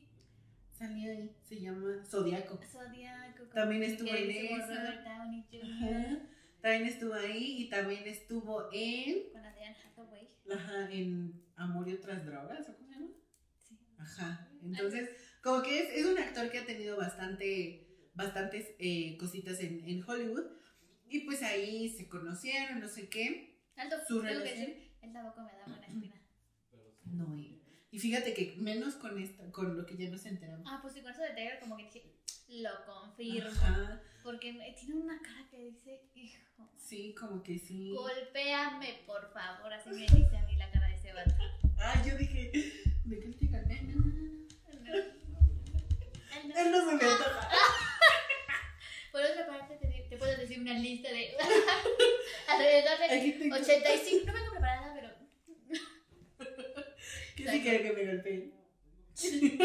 Salía 0.78 1.10
ahí, 1.12 1.36
se 1.42 1.60
llama 1.60 2.04
Zodiaco. 2.04 2.60
Zodiaco. 2.64 3.44
También 3.52 3.82
estuvo 3.82 4.10
en 4.14 4.30
esa. 4.30 5.02
Downey 5.02 5.44
Jr. 5.50 6.20
También 6.60 6.86
estuvo 6.86 7.14
ahí 7.14 7.62
y 7.62 7.68
también 7.68 8.06
estuvo 8.06 8.68
en, 8.72 9.32
Con 9.32 9.44
Adrian 9.44 9.74
Hathaway. 9.74 10.28
ajá, 10.52 10.90
en 10.92 11.42
Amor 11.56 11.88
y 11.88 11.94
otras 11.94 12.24
drogas, 12.24 12.68
¿o 12.68 12.76
cómo 12.76 12.86
se 12.88 12.94
llama? 12.94 13.06
Sí. 13.58 13.78
Ajá. 13.98 14.48
Entonces, 14.62 15.10
como 15.42 15.62
que 15.62 15.80
es, 15.80 15.98
es 15.98 16.06
un 16.06 16.18
actor 16.18 16.48
que 16.50 16.58
ha 16.58 16.64
tenido 16.66 16.96
bastante, 16.96 17.88
bastantes 18.14 18.74
eh, 18.78 19.16
cositas 19.18 19.58
en, 19.60 19.82
en 19.88 20.02
Hollywood. 20.08 20.46
Y 21.08 21.20
pues 21.20 21.42
ahí 21.42 21.88
se 21.88 22.08
conocieron, 22.08 22.80
no 22.80 22.88
sé 22.88 23.08
qué. 23.08 23.58
Alto, 23.76 23.96
Su 24.06 24.20
tengo 24.20 24.22
que 24.22 24.28
relación. 24.34 24.66
decir, 24.66 24.92
el 25.00 25.12
tabaco 25.12 25.42
me 25.42 25.52
da 25.52 25.64
buena 25.66 25.86
espina. 25.86 26.14
No, 27.04 27.36
y, 27.36 27.57
y 27.90 27.98
fíjate 27.98 28.34
que 28.34 28.54
menos 28.58 28.94
con 28.94 29.20
esta, 29.22 29.50
con 29.52 29.76
lo 29.76 29.86
que 29.86 29.96
ya 29.96 30.08
nos 30.10 30.24
enteramos. 30.26 30.66
Ah, 30.70 30.78
pues 30.82 30.94
sí, 30.94 31.00
con 31.02 31.10
eso 31.12 31.22
de 31.22 31.30
Taylor 31.30 31.58
como 31.60 31.76
que 31.76 31.84
dije, 31.84 32.04
lo 32.48 32.70
confirmo. 32.86 33.50
Ajá, 33.50 34.02
Porque 34.22 34.52
me- 34.52 34.72
tiene 34.72 34.94
una 34.94 35.20
cara 35.22 35.46
que 35.50 35.58
dice, 35.58 36.02
hijo, 36.14 36.68
sí, 36.76 37.14
como 37.18 37.42
que 37.42 37.58
sí. 37.58 37.92
golpéame 37.94 39.00
por 39.06 39.32
favor. 39.32 39.72
Así 39.72 39.90
me 39.90 40.02
dice 40.06 40.36
a 40.36 40.42
mí 40.46 40.56
la 40.56 40.70
cara 40.70 40.88
de 40.88 40.94
ese 40.94 41.12
vato. 41.12 41.34
Ah, 41.78 42.02
yo 42.06 42.16
dije, 42.16 42.50
¿de 43.04 43.20
qué 43.20 43.28
te 43.38 43.46
gané? 43.46 43.82
No, 43.82 44.04
no. 44.04 44.94
Él 46.56 46.70
no 46.72 46.78
se 46.80 46.86
me 46.96 47.04
antoja. 47.04 47.48
Por 49.12 49.22
otra 49.22 49.46
parte, 49.46 49.76
te, 49.76 50.06
te 50.10 50.16
puedo 50.16 50.36
decir 50.36 50.60
una 50.60 50.74
lista 50.74 51.08
de 51.10 51.34
alrededor 52.48 52.98
de 52.98 53.04
Aquí 53.04 53.32
tengo. 53.32 53.56
85. 53.56 54.26
No 54.26 54.32
vengo 54.34 54.50
preparada, 54.50 54.94
pero. 54.94 55.08
Que 57.44 57.50
sí 57.50 57.60
quiere 57.62 57.82
que 57.82 57.92
me 57.92 58.06
golpeen. 58.06 58.54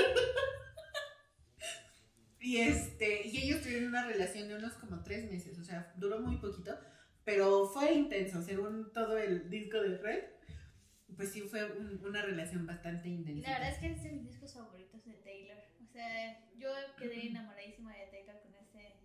y 2.39 2.57
este, 2.57 3.27
y 3.27 3.37
ellos 3.37 3.61
tuvieron 3.61 3.89
una 3.89 4.05
relación 4.07 4.47
de 4.47 4.55
unos 4.57 4.73
como 4.73 5.01
tres 5.03 5.29
meses, 5.31 5.57
o 5.59 5.63
sea, 5.63 5.93
duró 5.97 6.19
muy 6.19 6.37
poquito, 6.37 6.77
pero 7.23 7.67
fue 7.67 7.93
intenso, 7.93 8.41
según 8.41 8.91
todo 8.91 9.17
el 9.17 9.49
disco 9.49 9.79
de 9.81 9.97
Red, 9.97 10.23
pues 11.15 11.31
sí 11.31 11.41
fue 11.41 11.71
un- 11.77 12.01
una 12.05 12.21
relación 12.21 12.65
bastante 12.65 13.07
Y 13.07 13.13
intensa. 13.13 13.49
la 13.49 13.59
verdad 13.59 13.73
es 13.73 13.79
que 13.79 13.91
es 13.93 14.03
de 14.03 14.11
mis 14.11 14.25
discos 14.25 14.53
favoritos 14.53 15.05
de 15.05 15.13
Taylor. 15.13 15.57
O 15.83 15.87
sea, 15.91 16.49
yo 16.57 16.69
quedé 16.97 17.27
enamoradísima 17.27 17.95
de 17.95 18.07
Taylor 18.07 18.41
con 18.41 18.53
ese. 18.55 18.95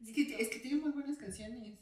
Es 0.00 0.06
disco. 0.14 0.36
que, 0.36 0.42
es 0.42 0.48
que 0.50 0.58
tiene 0.60 0.76
muy 0.80 0.92
buenas 0.92 1.16
canciones. 1.16 1.78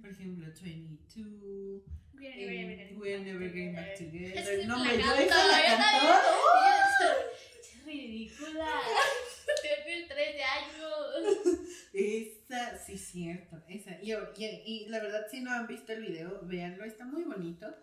Por 0.00 0.10
ejemplo, 0.10 0.46
22, 0.62 1.82
We're 2.20 3.16
eh, 3.16 3.24
never 3.24 3.40
We're 3.48 3.72
back 3.72 3.98
Never 3.98 4.10
Getting 4.12 4.12
together. 4.12 4.58
Back 4.58 4.66
No, 4.68 4.84
me 4.84 4.96
la 4.96 5.02
canto, 5.02 5.34
la 5.48 5.60
cantó. 5.64 6.12
Es 7.60 7.84
ridícula. 7.86 8.66
Tengo 9.62 10.08
13 10.08 10.42
años. 10.42 11.58
Esa, 11.94 12.78
sí, 12.78 12.98
cierto. 12.98 13.56
Esa. 13.68 13.98
Y, 14.02 14.12
y, 14.12 14.62
y 14.66 14.88
la 14.88 15.00
verdad, 15.00 15.26
si 15.30 15.40
no 15.40 15.50
han 15.50 15.66
visto 15.66 15.92
el 15.92 16.02
video, 16.02 16.40
véanlo, 16.42 16.84
está 16.84 17.06
muy 17.06 17.24
bonito. 17.24 17.74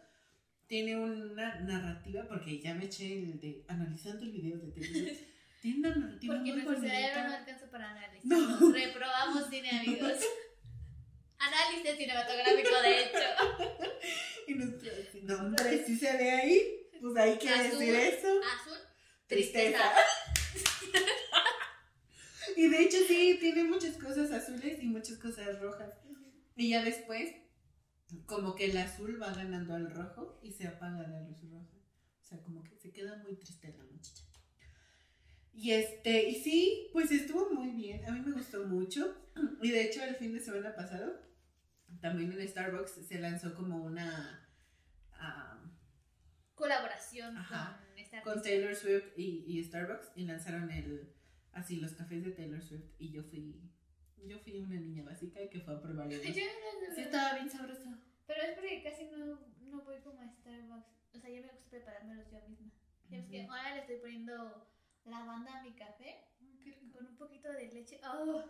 Tiene 0.67 0.97
una 0.97 1.59
narrativa, 1.61 2.27
porque 2.27 2.59
ya 2.59 2.73
me 2.75 2.85
eché 2.85 3.13
el 3.17 3.39
de 3.39 3.65
analizando 3.67 4.23
el 4.23 4.31
video 4.31 4.57
de 4.59 4.71
Taylor. 4.71 5.13
Tiene 5.61 5.79
una 5.79 5.95
narrativa 5.95 6.35
Porque 6.35 6.53
muy 6.53 6.61
nuestro 6.63 6.87
cerebro 6.87 7.15
no 7.15 7.23
bonita. 7.23 7.37
alcanza 7.39 7.71
para 7.71 7.89
analizar. 7.89 8.27
No. 8.27 8.71
Reprobamos 8.71 9.49
cine, 9.49 9.69
amigos. 9.71 10.19
Chiste 11.71 11.95
cinematográfico, 11.97 12.81
de 12.81 13.01
hecho. 13.01 13.17
Y 14.47 14.53
nuestro 14.53 14.91
nombre 15.23 15.83
sí 15.85 15.97
se 15.97 16.15
ve 16.17 16.31
ahí. 16.31 16.89
Pues 17.01 17.17
ahí 17.17 17.37
quiere 17.37 17.67
Azul. 17.67 17.79
decir 17.79 17.95
eso. 17.95 18.27
Azul, 18.55 18.77
Tristeza. 19.27 19.77
tristeza. 19.77 21.03
Y 22.55 22.69
de 22.69 22.81
hecho 22.81 22.97
sí, 23.07 23.37
tiene 23.39 23.65
muchas 23.65 23.97
cosas 23.97 24.31
azules 24.31 24.81
y 24.81 24.87
muchas 24.87 25.17
cosas 25.17 25.59
rojas. 25.59 25.93
Y 26.55 26.69
ya 26.69 26.83
después, 26.83 27.35
como 28.25 28.55
que 28.55 28.65
el 28.65 28.77
azul 28.77 29.21
va 29.21 29.31
ganando 29.33 29.75
al 29.75 29.91
rojo 29.91 30.39
y 30.41 30.51
se 30.53 30.65
apaga 30.67 31.05
la 31.07 31.21
luz 31.21 31.39
roja. 31.51 31.75
O 32.23 32.25
sea, 32.25 32.39
como 32.41 32.63
que 32.63 32.75
se 32.77 32.91
queda 32.91 33.17
muy 33.17 33.35
triste 33.35 33.75
la 33.77 33.83
muchacha. 33.83 34.23
Y 35.53 35.71
este, 35.71 36.29
y 36.29 36.35
sí, 36.41 36.89
pues 36.93 37.11
estuvo 37.11 37.49
muy 37.53 37.69
bien. 37.71 38.03
A 38.05 38.11
mí 38.11 38.21
me 38.25 38.31
gustó 38.31 38.63
mucho. 38.65 39.15
Y 39.61 39.69
de 39.69 39.83
hecho, 39.83 40.03
el 40.03 40.15
fin 40.15 40.33
de 40.33 40.39
semana 40.39 40.73
pasado, 40.75 41.19
también 42.01 42.31
en 42.31 42.47
Starbucks 42.47 42.91
se 43.07 43.19
lanzó 43.19 43.53
como 43.55 43.83
una. 43.83 44.47
ah, 45.13 45.63
Colaboración 46.55 47.37
Ajá. 47.37 47.79
con 47.87 47.99
esta 47.99 48.21
con. 48.21 48.41
Taylor 48.41 48.75
Swift 48.75 49.13
y, 49.17 49.43
y 49.47 49.63
Starbucks 49.63 50.11
y 50.15 50.25
lanzaron 50.25 50.71
el 50.71 51.13
así 51.53 51.77
los 51.77 51.93
cafés 51.93 52.23
de 52.23 52.31
Taylor 52.31 52.61
Swift 52.61 52.85
y 52.99 53.11
yo 53.11 53.23
fui 53.23 53.61
yo 54.25 54.39
fui 54.39 54.57
una 54.57 54.75
niña 54.79 55.03
básica 55.03 55.39
que 55.49 55.59
fue 55.61 55.75
a 55.75 55.81
probar 55.81 56.07
el 56.11 56.21
Sí, 56.21 56.43
estaba 56.97 57.33
bien 57.35 57.49
sabroso. 57.49 57.83
Pero 58.25 58.41
es 58.41 58.55
porque 58.55 58.83
casi 58.83 59.05
no, 59.05 59.39
no 59.61 59.83
voy 59.83 59.99
como 60.01 60.21
a 60.21 60.27
Starbucks. 60.27 60.87
O 61.13 61.19
sea, 61.19 61.29
yo 61.29 61.41
me 61.41 61.51
gusta 61.51 61.69
preparármelos 61.69 62.29
yo 62.31 62.41
misma. 62.47 62.71
Que 63.09 63.43
ahora 63.43 63.75
le 63.75 63.81
estoy 63.81 63.97
poniendo 63.97 64.67
lavanda 65.05 65.59
a 65.59 65.63
mi 65.63 65.73
café 65.75 66.25
con 66.91 67.05
un 67.07 67.15
poquito 67.17 67.51
de 67.53 67.71
leche. 67.71 68.01
¡Oh! 68.03 68.43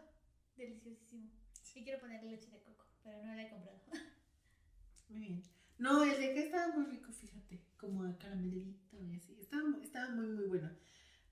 Deliciosísimo. 0.55 1.29
Y 1.75 1.83
quiero 1.83 1.99
ponerle 1.99 2.31
leche 2.31 2.49
de 2.49 2.63
coco, 2.63 2.86
pero 3.07 3.23
no 3.25 3.33
la 3.33 3.43
he 3.43 3.49
comprado. 3.49 3.81
Muy 5.09 5.19
bien. 5.19 5.43
No, 5.77 6.03
el 6.03 6.19
de 6.19 6.31
acá 6.31 6.39
estaba 6.39 6.75
muy 6.75 6.85
rico, 6.87 7.11
fíjate, 7.13 7.61
como 7.77 8.03
a 8.03 8.17
caramelito 8.17 8.97
y 8.99 9.15
así. 9.15 9.37
Estaba, 9.39 9.63
estaba 9.81 10.09
muy, 10.09 10.25
muy 10.25 10.45
bueno. 10.47 10.69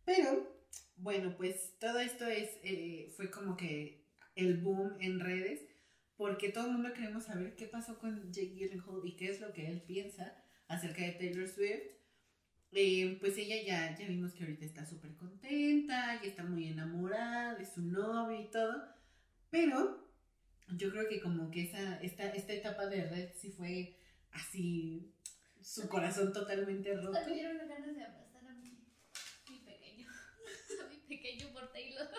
Pero, 0.06 0.56
bueno, 0.98 1.36
pues 1.36 1.74
todo 1.80 2.00
esto 2.00 2.26
es, 2.28 2.52
eh, 2.64 3.12
fue 3.18 3.32
como 3.32 3.58
que 3.58 4.06
el 4.36 4.58
boom 4.62 4.96
en 5.00 5.20
redes, 5.20 5.62
porque 6.16 6.50
todo 6.50 6.68
el 6.68 6.74
mundo 6.74 6.94
queremos 6.94 7.26
saber 7.26 7.56
qué 7.56 7.66
pasó 7.66 7.98
con 7.98 8.32
Jake 8.32 8.54
Gyllenhaal 8.54 9.02
y 9.04 9.16
qué 9.16 9.32
es 9.32 9.42
lo 9.42 9.52
que 9.52 9.68
él 9.68 9.82
piensa 9.82 10.38
acerca 10.68 11.02
de 11.02 11.14
Taylor 11.14 11.48
Swift. 11.48 11.96
Eh, 12.72 13.18
pues 13.20 13.38
ella 13.38 13.56
ya, 13.66 13.98
ya 13.98 14.08
vimos 14.08 14.34
que 14.34 14.44
ahorita 14.44 14.64
está 14.64 14.86
súper 14.86 15.16
contenta, 15.16 16.22
y 16.24 16.28
está 16.28 16.44
muy 16.44 16.68
enamorada 16.68 17.56
de 17.56 17.66
su 17.66 17.82
novio 17.82 18.40
y 18.40 18.52
todo, 18.52 18.86
pero 19.50 20.05
yo 20.70 20.92
creo 20.92 21.08
que 21.08 21.22
como 21.22 21.52
que 21.52 21.64
esa, 21.64 22.02
esta, 22.02 22.28
esta 22.30 22.54
etapa 22.54 22.88
de 22.88 23.08
red 23.08 23.30
sí 23.36 23.52
fue 23.52 23.98
así, 24.32 25.14
su 25.62 25.88
corazón 25.88 26.32
totalmente 26.34 26.96
roto. 26.96 27.12
Me 27.12 27.34
dieron 27.34 27.58
ganas 27.68 27.96
de 27.96 28.04
abrazar 28.04 28.48
a 28.48 28.54
mi, 28.54 28.84
mi 29.50 29.60
pequeño. 29.60 30.08
A 30.86 30.90
mi 30.90 30.98
pequeño 30.98 31.52
por 31.54 31.72
Taylor. 31.72 32.08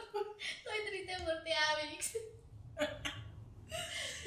Estoy 0.58 0.90
triste 0.90 1.12
por 1.24 1.44
ti, 1.44 1.50
Avix. 1.52 2.16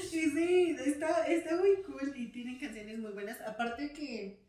Sí, 0.09 0.31
sí, 0.31 0.75
está, 0.85 1.27
está 1.27 1.57
muy 1.57 1.83
cool 1.83 2.13
y 2.15 2.27
tiene 2.31 2.57
canciones 2.59 2.97
muy 2.97 3.11
buenas. 3.11 3.39
Aparte 3.41 3.93
que 3.93 4.47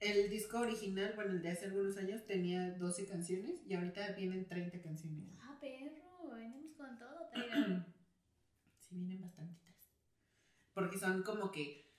el 0.00 0.28
disco 0.30 0.58
original, 0.60 1.12
bueno, 1.16 1.32
el 1.32 1.42
de 1.42 1.50
hace 1.50 1.66
algunos 1.66 1.96
años, 1.96 2.26
tenía 2.26 2.70
12 2.72 3.06
canciones 3.06 3.62
y 3.66 3.74
ahorita 3.74 4.12
vienen 4.12 4.46
30 4.46 4.82
canciones. 4.82 5.34
Ah, 5.40 5.58
perro, 5.60 6.34
venimos 6.34 6.72
con 6.76 6.98
todo, 6.98 7.28
Taylor. 7.32 7.86
Sí, 8.78 8.96
vienen 8.96 9.22
bastantitas. 9.22 9.74
Porque 10.84 10.98
son 10.98 11.22
como 11.22 11.50
que. 11.50 11.90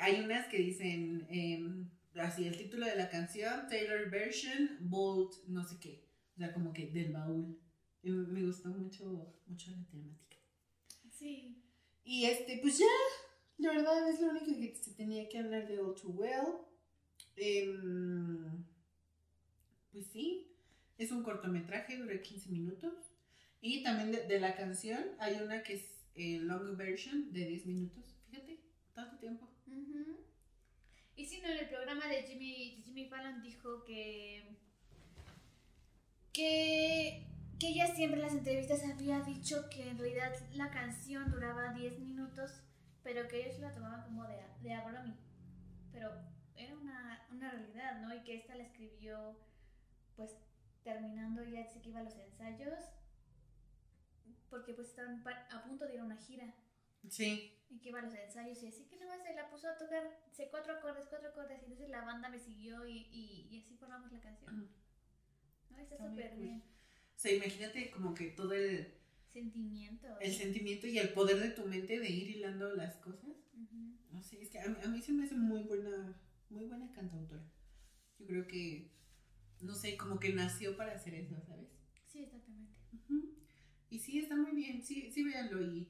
hay 0.00 0.20
unas 0.20 0.48
que 0.48 0.58
dicen. 0.58 1.26
em, 1.30 1.90
así, 2.16 2.46
el 2.46 2.58
título 2.58 2.84
de 2.84 2.96
la 2.96 3.08
canción, 3.08 3.66
Taylor 3.68 4.10
Version, 4.10 4.76
Bold, 4.80 5.32
no 5.46 5.64
sé 5.64 5.78
qué. 5.80 6.04
O 6.34 6.38
sea, 6.38 6.52
como 6.52 6.74
que 6.74 6.88
del 6.88 7.10
baúl. 7.12 7.58
Y 8.02 8.10
me 8.10 8.44
gustó 8.44 8.68
mucho, 8.68 9.34
mucho 9.46 9.70
la 9.70 9.82
temática. 9.86 10.36
Sí. 11.10 11.64
Y 12.04 12.26
este, 12.26 12.58
pues 12.60 12.78
ya, 12.78 12.86
la 13.56 13.72
verdad 13.72 14.08
es 14.10 14.20
lo 14.20 14.28
único 14.28 14.46
que 14.46 14.74
se 14.74 14.92
tenía 14.92 15.26
que 15.26 15.38
hablar 15.38 15.66
de 15.66 15.78
All 15.78 15.94
Too 15.94 16.10
Well. 16.10 16.66
Em, 17.36 18.62
pues 19.90 20.06
sí, 20.08 20.54
es 20.98 21.10
un 21.12 21.22
cortometraje, 21.22 21.96
dura 21.96 22.20
15 22.20 22.50
minutos. 22.50 22.92
Y 23.62 23.82
también 23.82 24.12
de, 24.12 24.26
de 24.26 24.38
la 24.38 24.54
canción 24.54 25.02
hay 25.18 25.40
una 25.40 25.62
que 25.62 25.74
es 25.74 26.04
eh, 26.14 26.40
long 26.40 26.76
version 26.76 27.32
de 27.32 27.46
10 27.46 27.66
minutos. 27.66 28.17
Tanto 28.98 29.16
tiempo. 29.18 29.48
Y 31.14 31.24
si 31.24 31.40
no, 31.40 31.46
en 31.46 31.58
el 31.58 31.68
programa 31.68 32.08
de 32.08 32.24
Jimmy, 32.24 32.82
Jimmy 32.84 33.04
Fallon 33.04 33.40
dijo 33.40 33.84
que. 33.84 34.58
que. 36.32 37.24
que 37.60 37.68
ella 37.68 37.86
siempre 37.94 38.18
en 38.18 38.26
las 38.26 38.34
entrevistas 38.34 38.82
había 38.82 39.20
dicho 39.20 39.70
que 39.70 39.88
en 39.88 39.98
realidad 39.98 40.34
la 40.54 40.72
canción 40.72 41.30
duraba 41.30 41.74
10 41.74 42.00
minutos, 42.00 42.50
pero 43.04 43.28
que 43.28 43.46
ellos 43.46 43.60
la 43.60 43.72
tomaban 43.72 44.02
como 44.02 44.24
de, 44.24 44.34
de. 44.62 44.76
Pero 45.92 46.10
era 46.56 46.76
una, 46.76 47.24
una 47.30 47.52
realidad, 47.52 48.00
¿no? 48.00 48.12
Y 48.12 48.24
que 48.24 48.34
esta 48.34 48.56
la 48.56 48.64
escribió, 48.64 49.38
pues 50.16 50.34
terminando 50.82 51.44
ya 51.44 51.68
que 51.68 51.88
iba 51.88 52.00
a 52.00 52.02
los 52.02 52.16
ensayos, 52.16 52.80
porque 54.50 54.74
pues 54.74 54.88
estaban 54.88 55.22
a 55.52 55.62
punto 55.62 55.86
de 55.86 55.94
ir 55.94 56.00
a 56.00 56.04
una 56.04 56.16
gira. 56.16 56.52
Sí. 57.08 57.54
Y 57.70 57.78
que 57.80 57.90
iba 57.90 57.98
a 57.98 58.02
los 58.02 58.14
ensayos 58.14 58.62
y 58.62 58.66
así 58.68 58.84
que 58.86 58.96
nada 58.96 59.16
más 59.16 59.26
se 59.26 59.34
la 59.34 59.50
puso 59.50 59.68
a 59.68 59.76
tocar 59.76 60.18
sé, 60.32 60.48
cuatro 60.50 60.72
acordes, 60.74 61.06
cuatro 61.08 61.28
acordes. 61.28 61.60
Y 61.62 61.64
entonces 61.64 61.90
la 61.90 62.04
banda 62.04 62.28
me 62.28 62.38
siguió 62.38 62.86
y, 62.86 63.08
y, 63.12 63.48
y 63.50 63.58
así 63.60 63.76
formamos 63.76 64.10
la 64.12 64.20
canción. 64.20 64.70
¿No? 65.70 65.78
Está 65.78 65.96
súper 65.98 66.30
cool. 66.30 66.42
bien. 66.42 66.62
O 67.14 67.18
sea, 67.18 67.32
imagínate 67.34 67.90
como 67.90 68.14
que 68.14 68.28
todo 68.30 68.52
el, 68.52 68.94
Sentimiento. 69.32 70.06
el 70.20 70.32
sentimiento 70.34 70.86
y 70.86 70.98
el 70.98 71.12
poder 71.12 71.38
de 71.40 71.50
tu 71.50 71.64
mente 71.66 71.98
de 71.98 72.08
ir 72.08 72.30
hilando 72.30 72.74
las 72.74 72.96
cosas. 72.96 73.36
No 74.10 74.22
sé, 74.22 74.40
es 74.42 74.48
que 74.50 74.58
a 74.58 74.66
mí, 74.68 74.76
a 74.82 74.88
mí 74.88 75.02
se 75.02 75.12
me 75.12 75.24
hace 75.24 75.34
muy 75.36 75.62
buena, 75.64 76.20
muy 76.50 76.64
buena 76.66 76.90
cantautora. 76.92 77.42
Yo 78.18 78.26
creo 78.26 78.46
que, 78.48 78.90
no 79.60 79.74
sé, 79.74 79.96
como 79.96 80.18
que 80.18 80.32
nació 80.32 80.76
para 80.76 80.94
hacer 80.94 81.14
eso, 81.14 81.36
¿sabes? 81.46 81.68
Sí, 82.06 82.20
exactamente. 82.24 82.72
Ujú. 82.92 83.34
Y 83.90 83.98
sí, 84.00 84.18
está 84.18 84.34
muy 84.34 84.52
bien, 84.52 84.82
sí, 84.82 85.10
sí 85.12 85.22
véanlo 85.22 85.62
y, 85.62 85.88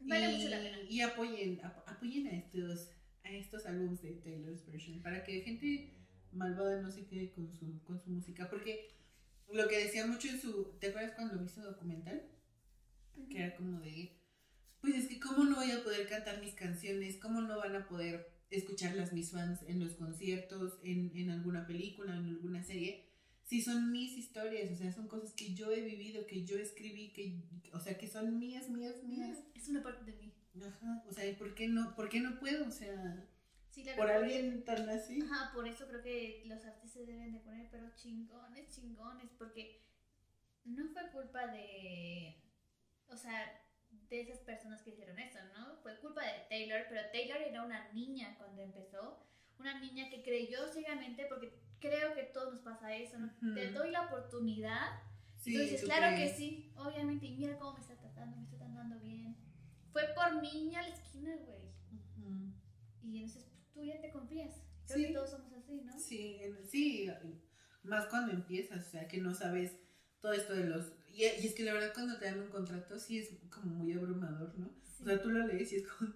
Vale 0.00 0.30
y, 0.30 0.36
mucho 0.36 0.48
la 0.48 0.58
pena. 0.60 0.78
y 0.88 1.00
apoyen, 1.00 1.60
ap- 1.64 1.88
apoyen 1.88 2.26
a 2.26 2.36
estos, 2.36 2.90
a 3.24 3.30
estos 3.30 3.66
álbumes 3.66 4.02
de 4.02 4.12
Taylor's 4.14 4.64
Version 4.66 5.00
para 5.02 5.22
que 5.24 5.42
gente 5.42 5.94
malvada 6.32 6.80
no 6.80 6.90
se 6.90 7.06
quede 7.06 7.30
con 7.32 7.52
su, 7.52 7.82
con 7.84 7.98
su 8.00 8.10
música. 8.10 8.48
Porque 8.48 8.88
lo 9.52 9.68
que 9.68 9.78
decía 9.84 10.06
mucho 10.06 10.28
en 10.28 10.40
su, 10.40 10.76
¿te 10.80 10.88
acuerdas 10.88 11.12
cuando 11.16 11.38
vi 11.38 11.48
su 11.48 11.60
documental? 11.60 12.22
que 13.28 13.38
era 13.38 13.54
como 13.54 13.80
de, 13.80 14.16
pues 14.80 14.94
es 14.94 15.06
que 15.08 15.20
cómo 15.20 15.44
no 15.44 15.56
voy 15.56 15.70
a 15.70 15.84
poder 15.84 16.08
cantar 16.08 16.40
mis 16.40 16.54
canciones, 16.54 17.18
cómo 17.18 17.40
no 17.42 17.58
van 17.58 17.76
a 17.76 17.86
poder 17.86 18.26
escucharlas 18.50 19.12
mis 19.12 19.30
fans 19.30 19.60
en 19.68 19.78
los 19.78 19.92
conciertos, 19.94 20.78
en, 20.82 21.12
en 21.14 21.30
alguna 21.30 21.66
película, 21.66 22.16
en 22.16 22.24
alguna 22.26 22.62
serie, 22.62 23.04
si 23.50 23.60
son 23.60 23.90
mis 23.90 24.16
historias, 24.16 24.70
o 24.70 24.76
sea, 24.76 24.92
son 24.92 25.08
cosas 25.08 25.32
que 25.34 25.54
yo 25.54 25.72
he 25.72 25.80
vivido, 25.80 26.24
que 26.24 26.44
yo 26.44 26.56
escribí, 26.56 27.12
que, 27.12 27.42
o 27.72 27.80
sea, 27.80 27.98
que 27.98 28.06
son 28.06 28.38
mías, 28.38 28.68
mías, 28.68 29.02
mías. 29.02 29.38
Es 29.56 29.68
una 29.68 29.82
parte 29.82 30.04
de 30.04 30.16
mí. 30.18 30.32
Ajá, 30.64 31.02
o 31.08 31.12
sea, 31.12 31.26
¿y 31.26 31.34
¿por 31.34 31.52
qué 31.56 31.66
no, 31.66 31.96
por 31.96 32.08
qué 32.08 32.20
no 32.20 32.38
puedo? 32.38 32.68
O 32.68 32.70
sea, 32.70 33.26
Sí, 33.70 33.82
claro. 33.82 33.96
por- 33.98 34.08
alguien 34.12 34.64
tan 34.64 34.88
así. 34.88 35.20
Ajá, 35.22 35.50
por 35.52 35.66
eso 35.66 35.88
creo 35.88 36.00
que 36.00 36.44
los 36.46 36.64
artistas 36.64 37.04
deben 37.08 37.32
de 37.32 37.40
poner, 37.40 37.68
pero 37.72 37.92
chingones, 37.96 38.72
chingones, 38.72 39.30
porque 39.36 39.82
no 40.64 40.88
fue 40.90 41.10
culpa 41.10 41.48
de, 41.48 42.40
o 43.08 43.16
sea, 43.16 43.60
de 44.10 44.20
esas 44.20 44.38
personas 44.40 44.80
que 44.82 44.90
hicieron 44.90 45.18
eso, 45.18 45.40
¿no? 45.58 45.76
Fue 45.82 45.98
culpa 45.98 46.22
de 46.24 46.44
Taylor, 46.48 46.82
pero 46.88 47.00
Taylor 47.10 47.38
era 47.42 47.64
una 47.64 47.92
niña 47.92 48.36
cuando 48.38 48.62
empezó, 48.62 49.26
una 49.60 49.78
niña 49.80 50.08
que 50.10 50.22
creyó 50.22 50.66
ciegamente, 50.72 51.26
porque 51.28 51.52
creo 51.80 52.14
que 52.14 52.24
todos 52.24 52.54
nos 52.54 52.62
pasa 52.62 52.94
eso, 52.96 53.18
¿no? 53.18 53.54
Te 53.54 53.70
doy 53.70 53.90
la 53.90 54.06
oportunidad, 54.06 55.00
Sí, 55.36 55.54
entonces 55.54 55.82
claro 55.84 56.14
crees. 56.16 56.32
que 56.32 56.36
sí, 56.36 56.72
obviamente, 56.76 57.26
y 57.26 57.36
mira 57.36 57.58
cómo 57.58 57.74
me 57.74 57.80
está 57.80 57.96
tratando, 57.96 58.36
me 58.36 58.42
está 58.44 58.56
tratando 58.58 58.98
bien. 59.00 59.36
Fue 59.92 60.02
por 60.14 60.40
mí 60.42 60.74
a 60.76 60.82
la 60.82 60.88
esquina, 60.88 61.34
güey. 61.46 61.70
Y 63.02 63.16
entonces 63.22 63.44
pues, 63.50 63.72
tú 63.72 63.82
ya 63.82 64.00
te 64.00 64.10
confías. 64.10 64.54
Creo 64.86 64.98
Sí. 64.98 65.06
que 65.06 65.12
todos 65.14 65.30
somos 65.30 65.52
así, 65.54 65.80
¿no? 65.82 65.98
Sí, 65.98 66.36
en- 66.40 66.66
sí, 66.66 67.08
más 67.82 68.06
cuando 68.06 68.32
empiezas, 68.32 68.86
o 68.86 68.90
sea, 68.90 69.08
que 69.08 69.18
no 69.18 69.34
sabes 69.34 69.76
todo 70.20 70.32
esto 70.32 70.52
de 70.54 70.64
los... 70.66 70.92
Y, 71.08 71.22
y 71.24 71.46
es 71.46 71.54
que 71.54 71.64
la 71.64 71.72
verdad 71.72 71.92
cuando 71.94 72.18
te 72.18 72.26
dan 72.26 72.40
un 72.40 72.48
contrato 72.50 72.98
sí 72.98 73.18
es 73.18 73.30
como 73.50 73.74
muy 73.76 73.92
abrumador, 73.92 74.56
¿no? 74.58 74.70
Sí. 74.84 75.02
O 75.02 75.06
sea, 75.06 75.22
tú 75.22 75.30
lo 75.30 75.46
lees 75.46 75.72
y 75.72 75.76
es 75.76 75.88
como... 75.88 76.12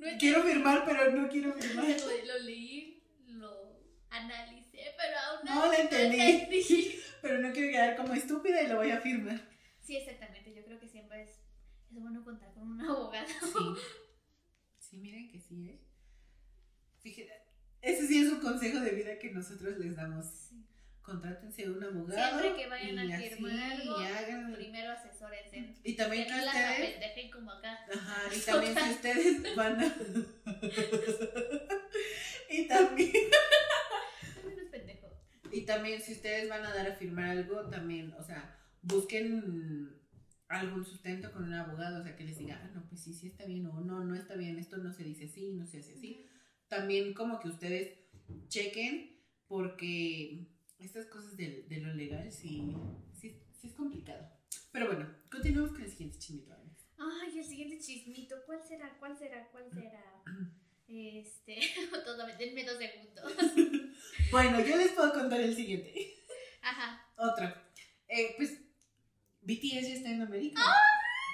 No 0.00 0.06
es- 0.06 0.18
Quiero 0.18 0.42
firmar, 0.42 0.84
pero 0.84 1.12
no 1.12 1.28
quiero 1.28 1.52
firmar. 1.54 1.84
Lo, 1.84 2.24
lo 2.26 2.38
leí, 2.44 3.02
lo 3.26 3.80
analicé, 4.10 4.94
pero 4.96 5.18
aún 5.18 5.46
No 5.46 5.66
lo 5.66 5.72
entendí. 5.74 6.20
entendí. 6.20 6.96
Pero 7.22 7.38
no 7.40 7.52
quiero 7.52 7.70
quedar 7.70 7.96
como 7.96 8.14
estúpida 8.14 8.62
y 8.62 8.66
lo 8.68 8.76
voy 8.76 8.90
a 8.90 8.98
firmar. 9.02 9.38
Sí, 9.78 9.94
exactamente. 9.94 10.54
Yo 10.54 10.64
creo 10.64 10.80
que 10.80 10.88
siempre 10.88 11.22
es, 11.22 11.28
es 11.92 12.00
bueno 12.00 12.24
contar 12.24 12.50
con 12.54 12.62
un 12.62 12.80
abogado. 12.90 13.28
Sí. 14.78 15.28
que 15.30 15.38
sí, 15.38 15.68
¿eh? 15.68 15.80
Fíjate, 17.00 17.30
ese 17.82 18.06
sí 18.08 18.22
es 18.24 18.32
un 18.32 18.40
consejo 18.40 18.80
de 18.80 18.92
vida 18.92 19.18
que 19.18 19.30
nosotros 19.32 19.76
les 19.78 19.96
damos. 19.96 20.24
Sí. 20.26 20.64
Contrátense 21.02 21.64
a 21.64 21.70
un 21.70 21.82
abogado. 21.82 22.38
Siempre 22.40 22.62
que 22.62 22.68
vayan 22.68 23.08
y 23.08 23.12
a 23.12 23.18
firmar 23.18 23.72
algo, 23.72 23.96
hagan- 23.96 24.52
primero 24.54 24.92
asesórense. 24.92 25.74
Y 25.82 25.94
también 25.94 26.24
Que 26.24 26.30
que 26.30 26.36
no 26.36 26.44
las 26.44 26.54
ustedes. 26.54 27.32
como 27.32 27.50
acá. 27.50 27.78
Ajá, 27.92 28.34
y 28.34 28.40
también 28.46 28.74
si 28.78 28.90
ustedes 28.90 29.56
van 29.56 29.80
a. 29.80 29.96
y 32.50 32.66
también. 32.68 33.12
No 34.44 34.50
es 34.50 34.68
pendejo. 34.70 35.08
Y 35.52 35.62
también 35.62 36.00
si 36.00 36.12
ustedes 36.12 36.48
van 36.48 36.64
a 36.64 36.74
dar 36.74 36.86
a 36.88 36.94
firmar 36.94 37.30
algo, 37.30 37.68
también, 37.70 38.12
o 38.14 38.22
sea, 38.22 38.56
busquen 38.82 39.96
algún 40.48 40.84
sustento 40.84 41.30
con 41.32 41.44
un 41.44 41.54
abogado, 41.54 42.00
o 42.00 42.04
sea, 42.04 42.16
que 42.16 42.24
les 42.24 42.38
diga, 42.38 42.60
ah, 42.62 42.70
no, 42.74 42.86
pues 42.88 43.00
sí, 43.02 43.14
sí 43.14 43.28
está 43.28 43.44
bien, 43.46 43.66
o 43.66 43.80
no, 43.80 44.04
no 44.04 44.14
está 44.16 44.34
bien, 44.34 44.58
esto 44.58 44.76
no 44.78 44.92
se 44.92 45.04
dice 45.04 45.26
así, 45.26 45.52
no 45.52 45.64
se 45.66 45.78
hace 45.78 45.92
así. 45.94 46.26
También 46.68 47.14
como 47.14 47.38
que 47.40 47.48
ustedes 47.48 47.98
chequen, 48.48 49.16
porque 49.46 50.48
estas 50.80 51.06
cosas 51.06 51.36
de, 51.36 51.66
de 51.68 51.76
lo 51.78 51.94
legal 51.94 52.30
sí, 52.32 52.74
sí, 53.12 53.42
sí 53.52 53.68
es 53.68 53.74
complicado. 53.74 54.28
Pero 54.72 54.86
bueno, 54.86 55.14
continuamos 55.30 55.72
con 55.72 55.82
el 55.82 55.90
siguiente 55.90 56.18
chismito. 56.18 56.52
Alex. 56.54 56.86
Ay, 56.98 57.38
el 57.38 57.44
siguiente 57.44 57.78
chismito. 57.78 58.36
¿Cuál 58.46 58.62
será? 58.62 58.96
¿Cuál 58.98 59.18
será? 59.18 59.48
¿Cuál 59.50 59.70
será? 59.72 60.22
Este. 60.86 61.60
Todavía, 62.04 62.36
denme 62.36 62.64
dos 62.64 62.78
segundos. 62.78 63.32
Bueno, 64.30 64.60
yo 64.60 64.76
les 64.76 64.92
puedo 64.92 65.12
contar 65.12 65.40
el 65.40 65.54
siguiente. 65.54 66.24
Ajá. 66.62 67.04
Otro. 67.16 67.52
Eh, 68.08 68.34
pues, 68.36 68.60
BTS 69.42 69.88
ya 69.88 69.94
está 69.94 70.10
en 70.10 70.22
América. 70.22 70.62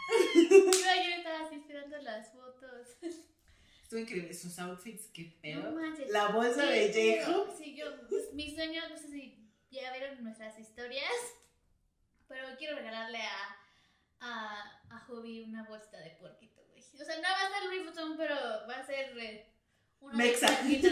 Yo 0.34 0.90
ayer 0.90 1.18
estaba 1.18 1.46
así 1.46 1.56
esperando 1.56 1.96
las 1.98 2.32
fotos. 2.32 2.88
Estuvo 3.86 4.00
increíble. 4.00 4.34
Sus 4.34 4.58
outfits, 4.58 5.06
qué 5.14 5.38
pedo. 5.40 5.62
No 5.62 5.80
manches. 5.80 6.10
La 6.10 6.30
bolsa 6.30 6.62
Sí, 6.72 6.88
de 6.90 7.22
J-Hope. 7.24 7.52
Sí, 7.56 7.76
yo, 7.76 7.86
pues, 8.08 8.32
mi 8.34 8.52
sueño, 8.52 8.82
no 8.88 8.96
sé 8.96 9.06
si 9.06 9.48
ya 9.70 9.92
vieron 9.92 10.24
nuestras 10.24 10.58
historias, 10.58 11.12
pero 12.26 12.48
quiero 12.58 12.74
regalarle 12.74 13.18
a, 13.18 13.56
a, 14.18 14.80
a 14.90 14.98
Hobby 15.06 15.42
una 15.44 15.62
bolsa 15.68 15.98
de 15.98 16.10
puerquito, 16.18 16.64
güey. 16.68 16.82
O 16.82 17.04
sea, 17.04 17.14
no 17.14 17.22
va 17.22 17.46
a 17.46 17.48
ser 17.48 17.64
Louis 17.68 17.84
Vuitton, 17.84 18.16
pero 18.16 18.34
va 18.68 18.74
a 18.74 18.84
ser 18.86 19.16
eh, 19.18 19.52
una 20.00 20.16
Mexa. 20.16 20.48
sí. 20.48 20.82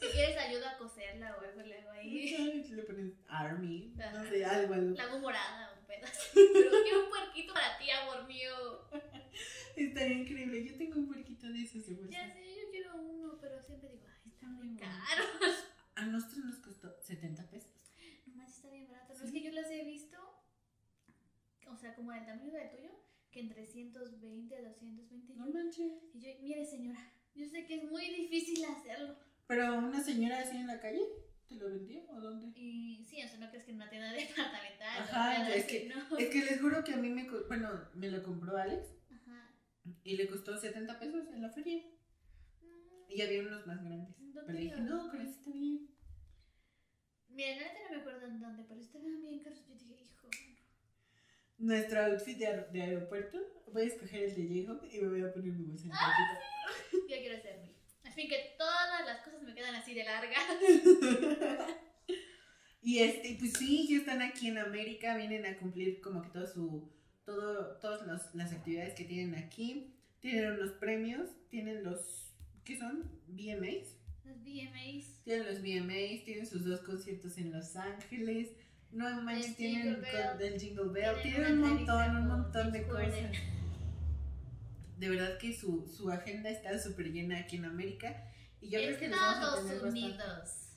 Si 0.00 0.10
quieres 0.10 0.36
ayuda 0.36 0.70
a 0.70 0.76
coserla 0.78 1.36
o 1.36 1.40
algo, 1.44 1.60
le 1.62 1.78
hago 1.78 1.90
ahí. 1.90 2.62
Le 2.70 2.82
pones 2.84 3.12
Army, 3.28 3.92
no 3.96 4.24
sé, 4.28 4.44
algo, 4.44 4.74
algo. 4.74 4.96
La 4.96 5.04
hago 5.04 5.18
morada, 5.18 5.74
un 5.78 5.86
pedazo. 5.86 6.30
Pero 6.34 6.82
quiero 6.82 7.04
un 7.04 7.08
puerquito 7.10 7.52
para 7.54 7.78
ti, 7.78 7.90
amor 7.90 8.24
mío. 8.26 8.86
Estaría 9.76 10.18
increíble. 10.18 10.64
Yo 10.64 10.76
tengo 10.76 10.98
un 11.00 11.06
puerquito 11.06 11.48
de 11.52 11.62
esos 11.62 11.86
de 11.86 11.94
bolsa. 11.94 12.12
Ya 12.12 12.32
sé, 12.32 12.40
yo 12.62 12.70
quiero 12.70 12.96
uno, 13.02 13.38
pero 13.40 13.60
siempre 13.62 13.88
digo, 13.90 14.04
ay, 14.06 14.30
está 14.30 14.46
muy 14.48 14.68
Ay, 14.68 14.76
caro. 14.76 15.24
A 15.96 16.06
nosotros 16.06 16.44
nos 16.44 16.56
costó 16.58 16.94
70 17.02 17.48
pesos. 17.50 17.70
No 18.26 18.34
manches, 18.34 18.56
está 18.56 18.70
bien 18.70 18.88
barato. 18.88 19.14
No 19.14 19.20
Sí. 19.20 19.26
es 19.26 19.32
que 19.32 19.42
yo 19.42 19.52
las 19.52 19.70
he 19.70 19.84
visto, 19.84 20.18
o 21.68 21.76
sea, 21.76 21.94
como 21.94 22.12
del 22.12 22.26
tamaño 22.26 22.52
del 22.52 22.70
tuyo, 22.70 22.90
que 23.30 23.40
en 23.40 23.48
320, 23.48 24.62
220. 24.62 25.34
No 25.34 25.46
manches. 25.50 25.92
y 26.14 26.20
yo, 26.20 26.28
mire, 26.42 26.64
señora, 26.64 27.12
yo 27.34 27.46
sé 27.48 27.66
que 27.66 27.76
es 27.76 27.84
muy 27.90 28.08
difícil 28.10 28.64
hacerlo. 28.64 29.16
Pero 29.46 29.78
una 29.78 30.02
señora 30.02 30.40
así 30.40 30.56
en 30.56 30.66
la 30.66 30.80
calle, 30.80 31.02
¿te 31.48 31.56
lo 31.56 31.68
vendía 31.68 32.02
o 32.10 32.20
dónde? 32.20 32.58
Y 32.58 33.04
sí, 33.04 33.22
o 33.22 33.28
sea, 33.28 33.38
no 33.38 33.48
crees 33.50 33.64
que 33.64 33.70
en 33.72 33.76
una 33.76 33.90
tienda 33.90 34.12
departamental. 34.12 34.98
Ajá, 35.02 35.34
o 35.36 35.38
nada 35.38 35.54
es 35.54 35.64
que- 35.66 35.88
no. 35.88 36.18
Es 36.18 36.28
que 36.30 36.44
les 36.44 36.60
juro 36.60 36.82
que 36.84 36.92
a 36.94 36.96
mí 36.96 37.10
me, 37.10 37.28
bueno, 37.48 37.68
me 37.94 38.08
lo 38.10 38.22
compró 38.22 38.56
Alex. 38.56 38.86
Y 40.02 40.16
le 40.16 40.26
costó 40.28 40.56
70 40.56 40.98
pesos 40.98 41.26
en 41.28 41.42
la 41.42 41.50
feria. 41.50 41.82
Mm, 42.62 43.10
Y 43.10 43.20
había 43.22 43.42
unos 43.42 43.66
más 43.66 43.82
grandes. 43.84 44.18
No 44.20 44.42
Pero 44.46 44.58
dije, 44.58 44.80
no, 44.80 45.10
con 45.10 45.20
eso 45.20 45.30
está 45.38 45.50
bien. 45.50 45.88
Mira, 47.28 47.56
la 47.56 47.62
neta 47.62 47.78
no 47.84 47.90
me 47.96 48.00
acuerdo 48.00 48.26
en 48.26 48.40
dónde, 48.40 48.64
pero 48.68 48.80
estaban 48.80 49.20
bien 49.22 49.38
caros. 49.42 49.58
Yo 49.66 49.74
dije, 49.74 50.02
hijo. 50.02 50.28
Nuestro 51.58 52.00
outfit 52.04 52.38
de, 52.38 52.46
aer- 52.46 52.70
de 52.70 52.82
aeropuerto, 52.82 53.38
voy 53.72 53.82
a 53.82 53.86
escoger 53.86 54.24
el 54.24 54.34
de 54.34 54.62
J-Hope 54.66 54.88
y 54.96 55.00
me 55.00 55.08
voy 55.08 55.22
a 55.22 55.32
poner 55.32 55.52
mi 55.52 55.64
bolsa 55.64 55.84
en 55.86 55.92
el 55.92 55.98
puerquito. 55.98 57.08
Yo 57.14 57.16
quiero 57.20 57.42
ser 57.42 57.58
muy. 57.60 57.74
Fin 58.12 58.28
que 58.28 58.54
todas 58.56 59.04
las 59.06 59.22
cosas 59.24 59.42
me 59.42 59.54
quedan 59.54 59.74
así 59.74 59.92
de 59.94 60.04
largas. 60.04 60.44
y 62.82 62.98
este, 63.00 63.36
pues 63.40 63.52
sí, 63.58 63.88
ya 63.90 63.96
están 63.98 64.22
aquí 64.22 64.48
en 64.48 64.58
América, 64.58 65.16
vienen 65.16 65.46
a 65.46 65.58
cumplir 65.58 66.00
como 66.00 66.22
que 66.22 66.28
todo 66.30 66.46
su, 66.46 66.92
todo, 67.24 67.76
todas 67.78 68.06
los- 68.06 68.34
las 68.34 68.52
actividades 68.52 68.94
que 68.94 69.04
tienen 69.04 69.34
aquí. 69.34 69.94
Tienen 70.20 70.52
unos 70.52 70.72
premios, 70.72 71.28
tienen 71.50 71.82
los, 71.84 72.32
¿qué 72.64 72.78
son? 72.78 73.10
VMAs. 73.28 73.96
Los 74.24 74.42
VMAs. 74.42 75.22
Tienen 75.24 75.46
los 75.46 75.60
VMAs, 75.60 76.24
tienen 76.24 76.46
sus 76.46 76.64
dos 76.64 76.80
conciertos 76.80 77.36
en 77.38 77.52
Los 77.52 77.76
Ángeles. 77.76 78.50
No 78.90 79.20
manches, 79.22 79.48
El 79.50 79.56
tienen 79.56 80.00
Bell. 80.00 80.38
del 80.38 80.60
Jingle 80.60 80.88
Bell, 80.92 81.22
Tienen 81.22 81.52
un 81.54 81.60
montón, 81.60 82.16
un 82.16 82.26
montón 82.28 82.72
de 82.72 82.86
cosas. 82.86 83.30
De 84.98 85.08
verdad 85.10 85.36
que 85.38 85.52
su, 85.52 85.86
su 85.88 86.10
agenda 86.10 86.48
está 86.48 86.78
súper 86.78 87.10
llena 87.12 87.38
aquí 87.40 87.56
en 87.56 87.64
América. 87.64 88.30
Y 88.60 88.70
yo 88.70 88.78
creo 88.78 88.98
que 88.98 89.08
les 89.08 89.16
vamos 89.18 89.34
a 89.36 89.40
Estados 89.40 89.66
tener 89.66 89.82
bastante. 89.82 89.98
Unidos. 90.08 90.68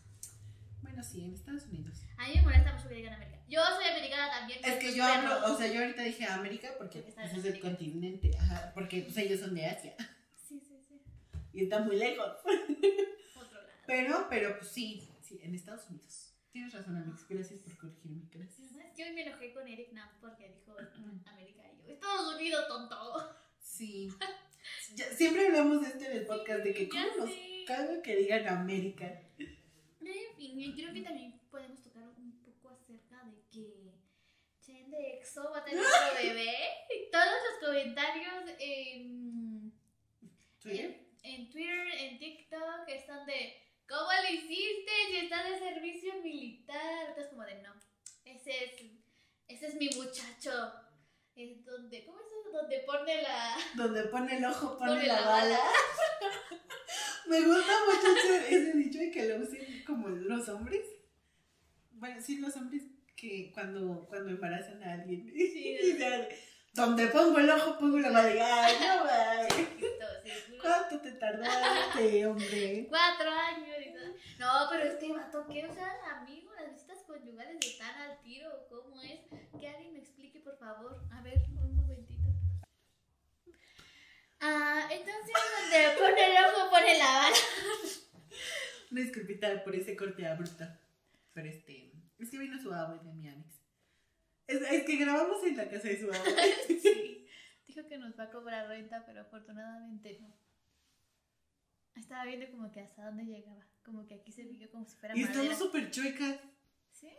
Bueno, 0.81 1.03
sí, 1.03 1.23
en 1.23 1.33
Estados 1.33 1.65
Unidos. 1.67 2.01
A 2.17 2.27
mí 2.27 2.33
me 2.35 2.41
molesta 2.41 2.73
mucho 2.75 2.89
que 2.89 2.95
digan 2.95 3.13
América. 3.13 3.36
Yo 3.47 3.61
soy 3.75 3.85
americana 3.85 4.29
también. 4.31 4.59
Es 4.63 4.75
que 4.75 4.87
tus 4.87 4.95
yo 4.95 5.03
hablo, 5.03 5.29
perros. 5.35 5.51
o 5.51 5.57
sea, 5.57 5.67
yo 5.71 5.79
ahorita 5.81 6.01
dije 6.03 6.25
América 6.25 6.69
porque 6.77 6.99
Porque 7.01 7.21
pues, 7.21 7.33
es 7.37 7.45
el 7.45 7.59
continente, 7.59 8.31
ajá, 8.37 8.71
porque 8.73 9.01
pues, 9.01 9.17
ellos 9.17 9.39
son 9.39 9.55
de 9.55 9.65
Asia 9.65 9.95
Sí, 10.35 10.59
sí, 10.59 10.77
sí. 10.87 11.01
y 11.53 11.63
está 11.63 11.79
muy 11.79 11.95
lejos. 11.97 12.27
Otro 13.35 13.61
lado. 13.61 13.69
Pero, 13.85 14.27
pero 14.29 14.57
pues 14.59 14.71
sí, 14.71 15.07
sí, 15.21 15.39
en 15.41 15.55
Estados 15.55 15.89
Unidos. 15.89 16.33
Tienes 16.51 16.73
razón, 16.73 16.95
Alex, 16.97 17.25
gracias 17.29 17.59
por 17.61 17.77
corregirme, 17.77 18.27
gracias. 18.31 18.67
Yo 18.97 19.05
hoy 19.05 19.13
me 19.13 19.21
enojé 19.27 19.53
con 19.53 19.67
Eric 19.67 19.91
Nam 19.93 20.09
porque 20.19 20.49
dijo 20.49 20.75
América 21.25 21.61
y 21.71 21.87
yo. 21.87 21.93
Estados 21.93 22.35
Unidos, 22.35 22.67
tonto. 22.67 23.35
Sí. 23.59 24.09
Ya- 24.95 25.05
siempre 25.15 25.47
hablamos 25.47 25.81
de 25.81 25.87
esto 25.87 26.03
en 26.03 26.11
el 26.17 26.25
podcast, 26.25 26.61
de 26.61 26.73
que 26.73 26.89
cómo 26.89 27.05
nos 27.19 27.29
sé. 27.29 27.63
caga 27.65 28.01
que 28.01 28.17
digan 28.17 28.47
América. 28.47 29.05
En 29.37 29.47
fin, 30.35 30.59
y 30.59 30.75
creo 30.75 30.93
que 30.93 31.01
también 31.03 31.39
podemos 31.49 31.81
tocar 31.81 32.03
un 32.17 32.43
poco 32.43 32.69
acerca 32.71 33.23
de 33.23 33.41
que 33.49 33.93
Chen 34.61 34.86
de 34.97 35.17
EXO 35.17 35.51
va 35.51 35.59
a 35.59 35.63
tener 35.63 35.81
otro 35.81 36.17
bebé. 36.21 36.55
Y 36.89 37.11
todos 37.11 37.25
los 37.25 37.67
comentarios 37.67 38.43
en, 38.59 39.73
¿Twitter? 40.59 41.07
en, 41.23 41.33
en 41.33 41.49
Twitter, 41.51 41.87
en 41.99 42.19
TikTok, 42.19 42.87
están 42.87 43.25
de 43.25 43.67
¿Cómo 43.87 44.09
lo 44.21 44.29
hiciste? 44.29 44.91
Si 45.09 45.17
está 45.17 45.43
de 45.43 45.57
servicio 45.57 46.13
militar. 46.21 47.07
Entonces 47.07 47.27
como 47.27 47.43
de 47.43 47.61
no. 47.61 47.73
Ese 48.25 48.65
es, 48.65 48.71
ese 49.47 49.67
es 49.67 49.75
mi 49.75 49.89
muchacho. 49.89 50.73
Es 51.35 51.63
donde, 51.63 52.03
¿cómo 52.03 52.19
es 52.19 52.25
eso? 52.25 52.57
Donde 52.57 52.79
pone 52.79 53.21
la. 53.21 53.55
Donde 53.75 54.03
pone 54.03 54.37
el 54.37 54.45
ojo, 54.45 54.77
pone, 54.77 54.91
Pone 54.91 55.07
la, 55.07 55.21
la 55.21 55.27
bala. 55.27 55.59
Me 57.27 57.41
gusta 57.41 57.73
mucho 57.85 58.17
ese, 58.17 58.55
ese 58.55 58.73
dicho 58.73 59.01
y 59.01 59.11
que 59.11 59.25
lo 59.25 59.37
usen 59.37 59.83
como 59.85 60.09
los 60.09 60.49
hombres. 60.49 60.85
Bueno, 61.91 62.21
sí, 62.21 62.39
los 62.39 62.55
hombres 62.55 62.83
que 63.17 63.51
cuando, 63.53 64.05
cuando 64.07 64.29
embarazan 64.29 64.81
a 64.83 64.93
alguien. 64.93 65.25
Sí, 65.35 65.77
y 65.81 65.97
donde 66.73 67.07
pongo 67.07 67.39
el 67.39 67.49
ojo, 67.49 67.77
pongo 67.79 67.97
la. 67.97 68.19
Ay, 68.19 68.75
no, 68.79 69.03
puro- 69.79 70.61
¿Cuánto 70.61 71.01
te 71.01 71.11
tardaste, 71.13 72.25
hombre? 72.27 72.85
Cuatro 72.89 73.29
años. 73.31 73.67
No, 74.37 74.67
pero 74.69 74.83
este 74.83 75.11
vato, 75.11 75.45
¿qué? 75.51 75.65
O 75.65 75.73
sea, 75.73 75.91
amigo, 76.17 76.51
las 76.53 76.71
visitas 76.71 76.99
conyugales 77.07 77.57
están 77.65 77.95
al 77.99 78.21
tiro. 78.21 78.49
¿Cómo 78.69 79.01
es? 79.01 79.21
Que 79.59 79.67
alguien 79.67 79.93
me 79.93 79.99
explique, 79.99 80.39
por 80.41 80.57
favor. 80.59 81.01
A 81.11 81.21
ver, 81.23 81.39
un 81.49 81.75
momentito. 81.75 82.21
Ah, 84.39 84.87
entonces, 84.91 85.33
donde 85.33 85.89
pone 85.99 86.25
el 86.25 86.45
ojo, 86.45 86.69
pone 86.69 86.97
la 86.99 87.05
bala. 87.05 87.35
Una 88.91 89.01
disculpita 89.01 89.63
por 89.63 89.75
ese 89.75 89.95
corte 89.95 90.27
abrupto. 90.27 90.65
Pero 91.33 91.47
este. 91.49 91.86
Es 92.19 92.29
que 92.29 92.37
vino 92.37 92.59
su 92.59 92.73
abuela 92.73 93.03
de 93.03 93.13
mi 93.13 93.27
Alex. 93.27 93.61
Es, 94.47 94.61
es 94.61 94.83
que 94.85 94.95
grabamos 94.97 95.43
en 95.43 95.57
la 95.57 95.69
casa 95.69 95.87
de 95.87 95.99
su 95.99 96.05
abuela. 96.11 96.41
Sí. 96.81 97.27
Dijo 97.67 97.85
que 97.87 97.97
nos 97.97 98.17
va 98.17 98.23
a 98.25 98.31
cobrar 98.31 98.67
renta, 98.67 99.05
pero 99.05 99.21
afortunadamente 99.21 100.19
no. 100.21 100.33
Estaba 101.95 102.25
viendo 102.25 102.49
como 102.51 102.71
que 102.71 102.79
hasta 102.79 103.05
dónde 103.05 103.25
llegaba. 103.25 103.65
Como 103.83 104.05
que 104.05 104.15
aquí 104.15 104.31
se 104.31 104.43
vio 104.43 104.69
como 104.71 104.85
si 104.85 104.95
fuera 104.97 105.15
Y 105.15 105.21
madera. 105.21 105.41
estamos 105.41 105.59
súper 105.59 105.91
chuecas. 105.91 106.39
¿Sí? 106.91 107.09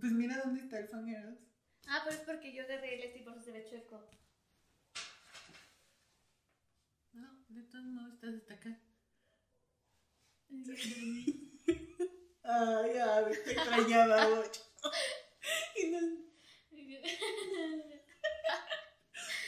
Pues 0.00 0.12
mira 0.12 0.40
dónde 0.44 0.60
está 0.62 0.78
el 0.78 0.88
Fangeros. 0.88 1.38
Ah, 1.86 2.02
pero 2.04 2.16
es 2.16 2.22
porque 2.22 2.52
yo 2.52 2.64
agarré 2.64 2.96
el 2.96 3.02
este 3.04 3.20
y 3.20 3.22
por 3.22 3.34
eso 3.34 3.42
se 3.44 3.52
ve 3.52 3.66
chueco. 3.68 4.06
No, 7.12 7.44
de 7.48 7.62
todos 7.62 7.84
modos 7.86 8.14
estás 8.14 8.34
hasta 8.34 8.54
acá. 8.54 8.78
Ay, 12.50 12.90
ay, 12.96 13.24
te 13.44 13.52
extrañaba 13.52 14.28
mucho. 14.30 14.60
Y 15.76 15.86
no, 15.90 16.00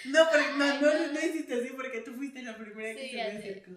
no, 0.06 0.20
pero 0.32 0.44
no, 0.56 0.80
no, 0.80 1.12
no 1.12 1.18
hiciste 1.20 1.54
así 1.54 1.70
porque 1.74 2.00
tú 2.00 2.14
fuiste 2.14 2.42
la 2.42 2.56
primera 2.56 2.94
que 2.94 3.04
Sí, 3.04 3.10
se 3.10 3.16
me 3.16 3.22
acercó. 3.38 3.70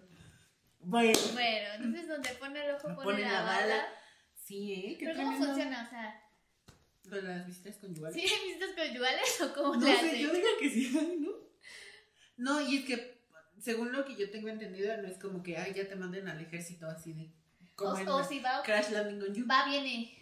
Bueno, 0.80 1.20
Bueno, 1.34 1.68
entonces 1.76 2.08
donde 2.08 2.30
pone 2.32 2.66
el 2.66 2.72
ojo 2.76 2.88
pone, 2.90 3.04
Pone 3.04 3.22
la, 3.24 3.32
la 3.32 3.42
bala. 3.44 3.60
bala. 3.68 3.88
sí, 4.36 4.74
¿eh? 4.74 4.98
Qué 4.98 5.06
Pero 5.06 5.18
¿cómo 5.18 5.30
tremendo. 5.32 5.48
funciona? 5.54 5.86
O 5.86 5.90
sea, 5.90 6.20
¿Lo 7.06 7.16
de 7.18 7.22
las 7.24 7.46
visitas 7.48 7.78
conyugales? 7.78 8.16
¿sí 8.22 8.36
visitas 8.46 8.70
conyugales 8.76 9.42
o 9.42 9.54
cómo 9.54 9.76
No 9.76 9.86
le 9.88 9.98
sé, 10.00 10.20
yo 10.22 10.32
digo 10.34 10.48
que 10.60 10.70
sí, 10.70 10.92
¿no? 11.20 11.32
No, 12.38 12.62
y 12.70 12.78
es 12.78 12.86
que, 12.86 13.22
según 13.60 13.92
lo 13.92 14.04
que 14.06 14.16
yo 14.16 14.30
tengo 14.32 14.50
entendido, 14.50 14.96
no 14.98 15.08
es 15.08 15.18
como 15.18 15.44
que, 15.44 15.58
ay, 15.58 15.74
ya 15.74 15.88
te 15.88 15.96
manden 15.96 16.28
al 16.28 16.42
ejército 16.42 16.88
así 16.88 17.14
de... 17.14 17.32
Como 17.76 17.92
O, 17.92 18.16
o 18.18 18.24
si 18.24 18.40
va, 18.40 18.62
Crash 18.64 18.90
Landing 18.92 19.22
on 19.30 19.34
You. 19.34 19.48
va, 19.48 19.66
viene. 19.68 20.18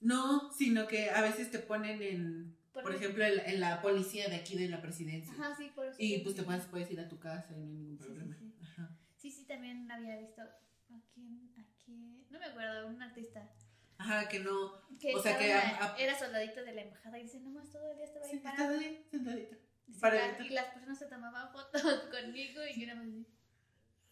No, 0.00 0.52
sino 0.52 0.86
que 0.86 1.10
a 1.10 1.20
veces 1.22 1.50
te 1.50 1.58
ponen 1.58 2.00
en, 2.02 2.56
Por- 2.72 2.82
por 2.84 2.94
ejemplo, 2.94 3.24
en 3.24 3.36
la, 3.36 3.42
en 3.44 3.60
la 3.60 3.82
policía 3.82 4.28
de 4.28 4.36
aquí 4.36 4.56
de 4.56 4.68
la 4.68 4.80
presidencia. 4.80 5.32
Ajá, 5.32 5.54
sí, 5.56 5.70
por 5.74 5.86
eso. 5.86 5.96
Y 5.98 6.18
pues 6.18 6.34
te 6.36 6.42
puedes, 6.44 6.64
puedes 6.66 6.90
ir 6.90 7.00
a 7.00 7.08
tu 7.08 7.18
casa 7.18 7.52
y 7.52 7.56
no 7.60 7.64
hay 7.66 7.72
ningún 7.72 7.98
Sí, 7.98 8.04
sí, 8.04 8.10
problema. 8.10 8.36
sí. 8.38 8.54
Ajá. 8.62 8.96
Sí, 9.16 9.30
sí, 9.30 9.44
también 9.46 9.90
había 9.90 10.16
visto. 10.18 10.40
¿A 10.42 11.00
quién? 11.12 11.52
¿A 11.58 11.64
quién? 11.84 12.26
No 12.30 12.38
me 12.38 12.44
acuerdo, 12.46 12.86
un 12.86 13.02
artista. 13.02 13.50
Ajá, 13.98 14.28
que 14.28 14.38
no. 14.40 14.72
Que 15.00 15.14
O 15.14 15.20
sea, 15.20 15.36
que 15.36 15.48
la- 15.48 15.60
a- 15.92 15.96
era 15.98 16.16
soldadito 16.16 16.62
de 16.64 16.72
la 16.72 16.82
embajada 16.82 17.18
y 17.18 17.24
dice, 17.24 17.40
nomás 17.40 17.70
todo 17.72 17.90
el 17.90 17.96
día 17.96 18.06
estaba 18.06 18.24
ahí 18.24 18.30
Sí, 18.30 18.38
parado. 18.38 18.78
ahí, 18.78 19.06
"La- 19.10 19.32
evitar- 19.32 20.46
y 20.46 20.48
las 20.50 20.66
personas 20.66 20.98
se 20.98 21.06
tomaban 21.06 21.50
fotos 21.52 21.82
conmigo 22.12 22.60
y 22.72 22.80
yo 22.86 22.94
más 22.94 23.06
así. 23.08 23.26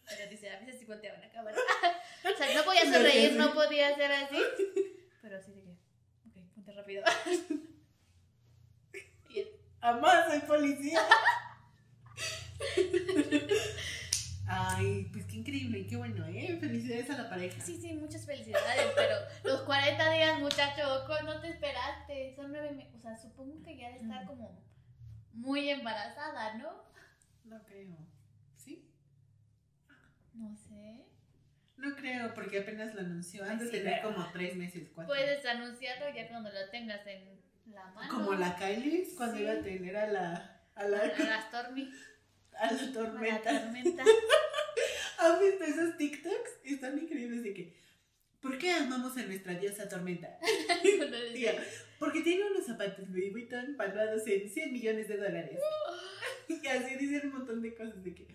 Pero 0.09 0.29
dice, 0.29 0.49
a 0.49 0.59
veces 0.59 0.79
sí 0.79 0.85
volteaban 0.85 1.21
la 1.21 1.29
cámara. 1.31 1.57
o 2.23 2.37
sea, 2.37 2.53
no 2.55 2.63
podía 2.63 2.83
sonreír, 2.91 3.33
no 3.33 3.53
podía 3.53 3.89
hacer 3.89 4.11
así. 4.11 4.37
Pero 5.21 5.41
sí 5.43 5.51
que, 5.53 6.29
ok, 6.29 6.47
ponte 6.55 6.71
rápido. 6.73 7.03
y 9.29 9.39
él, 9.39 9.49
Amás, 9.81 10.27
soy 10.29 10.39
policía. 10.41 11.01
Ay, 14.49 15.09
pues 15.11 15.25
qué 15.25 15.35
increíble, 15.37 15.85
qué 15.87 15.97
bueno, 15.97 16.25
¿eh? 16.27 16.57
Felicidades 16.59 17.09
a 17.09 17.17
la 17.23 17.29
pareja. 17.29 17.59
sí, 17.61 17.79
sí, 17.81 17.93
muchas 17.93 18.25
felicidades, 18.25 18.91
pero 18.95 19.15
los 19.43 19.61
40 19.63 20.11
días, 20.11 20.39
muchacho, 20.39 21.03
¿cu- 21.05 21.25
no 21.25 21.41
te 21.41 21.49
esperaste. 21.49 22.33
Son 22.35 22.51
nueve 22.51 22.71
meses. 22.71 22.95
O 22.95 22.99
sea, 23.01 23.17
supongo 23.17 23.61
que 23.63 23.77
ya 23.77 23.89
de 23.89 23.97
estar 23.97 24.23
Mm. 24.23 24.27
como 24.27 24.63
muy 25.33 25.69
embarazada, 25.69 26.53
¿no? 26.55 26.71
No 27.43 27.61
creo. 27.65 27.97
No 30.37 30.55
sé. 30.55 31.03
No 31.77 31.95
creo, 31.95 32.33
porque 32.33 32.59
apenas 32.59 32.93
lo 32.95 33.01
anunció. 33.01 33.43
De 33.45 33.65
Sí, 33.65 33.71
tener 33.71 34.01
pero- 34.01 34.13
como 34.13 34.31
tres 34.31 34.55
meses, 34.55 34.89
cuatro. 34.93 35.13
Puedes 35.13 35.45
anunciarlo 35.45 36.05
ya 36.15 36.27
cuando 36.27 36.49
lo 36.51 36.69
tengas 36.69 37.05
en 37.07 37.39
la 37.71 37.85
mano. 37.91 38.11
Como 38.13 38.33
la 38.33 38.55
Kylie 38.55 39.07
cuando 39.15 39.35
Sí. 39.37 39.43
iba 39.43 39.51
a 39.53 39.61
tener 39.61 39.95
a 39.97 40.07
la, 40.07 40.61
a 40.75 40.83
la, 40.87 40.97
A 40.99 41.07
la 41.07 41.41
Stormy. 41.49 41.91
a 42.53 42.71
la 42.73 42.79
A 42.79 42.83
la 42.83 42.91
tormenta. 42.93 43.61
tormenta. 43.61 44.03
¿Has 45.19 45.39
visto 45.39 45.63
esos 45.63 45.97
TikToks? 45.97 46.51
Están 46.63 46.97
increíbles 46.97 47.43
de 47.43 47.53
que. 47.53 47.77
¿Por 48.41 48.57
qué 48.59 48.71
amamos 48.71 49.17
a 49.17 49.23
nuestra 49.23 49.53
diosa 49.55 49.89
tormenta? 49.89 50.37
Tía, 51.33 51.53
porque 51.99 52.21
tiene 52.21 52.45
unos 52.45 52.65
zapatos 52.65 53.09
Louis 53.09 53.31
Vuitton 53.31 53.75
valuados 53.77 54.25
en 54.27 54.49
100 54.49 54.71
millones 54.73 55.07
de 55.07 55.17
dólares. 55.17 55.59
Y 56.47 56.65
así 56.67 56.95
dicen 56.95 57.27
un 57.29 57.37
montón 57.39 57.61
de 57.61 57.75
cosas 57.75 58.03
de 58.03 58.13
que. 58.15 58.27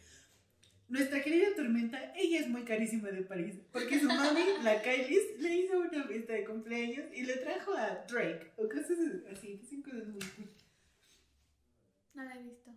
Nuestra 0.93 1.23
querida 1.23 1.47
Tormenta, 1.57 2.13
ella 2.15 2.41
es 2.41 2.49
muy 2.51 2.65
carísima 2.65 3.09
de 3.11 3.23
París, 3.23 3.55
porque 3.73 3.99
su 3.99 4.07
mami, 4.09 4.43
la 4.63 4.83
Kylie, 4.83 5.39
le 5.39 5.57
hizo 5.57 5.79
una 5.79 6.05
fiesta 6.05 6.35
de 6.35 6.45
cumpleaños 6.45 7.07
y 7.15 7.23
le 7.23 7.37
trajo 7.39 7.73
a 7.73 8.05
Drake, 8.07 8.53
o 8.59 8.69
cosas 8.69 8.99
así, 9.33 9.57
dicen 9.57 9.81
cosas 9.81 10.07
muy 10.09 10.21
cool. 10.37 10.51
No 12.13 12.25
la 12.25 12.35
he 12.37 12.43
visto. 12.43 12.71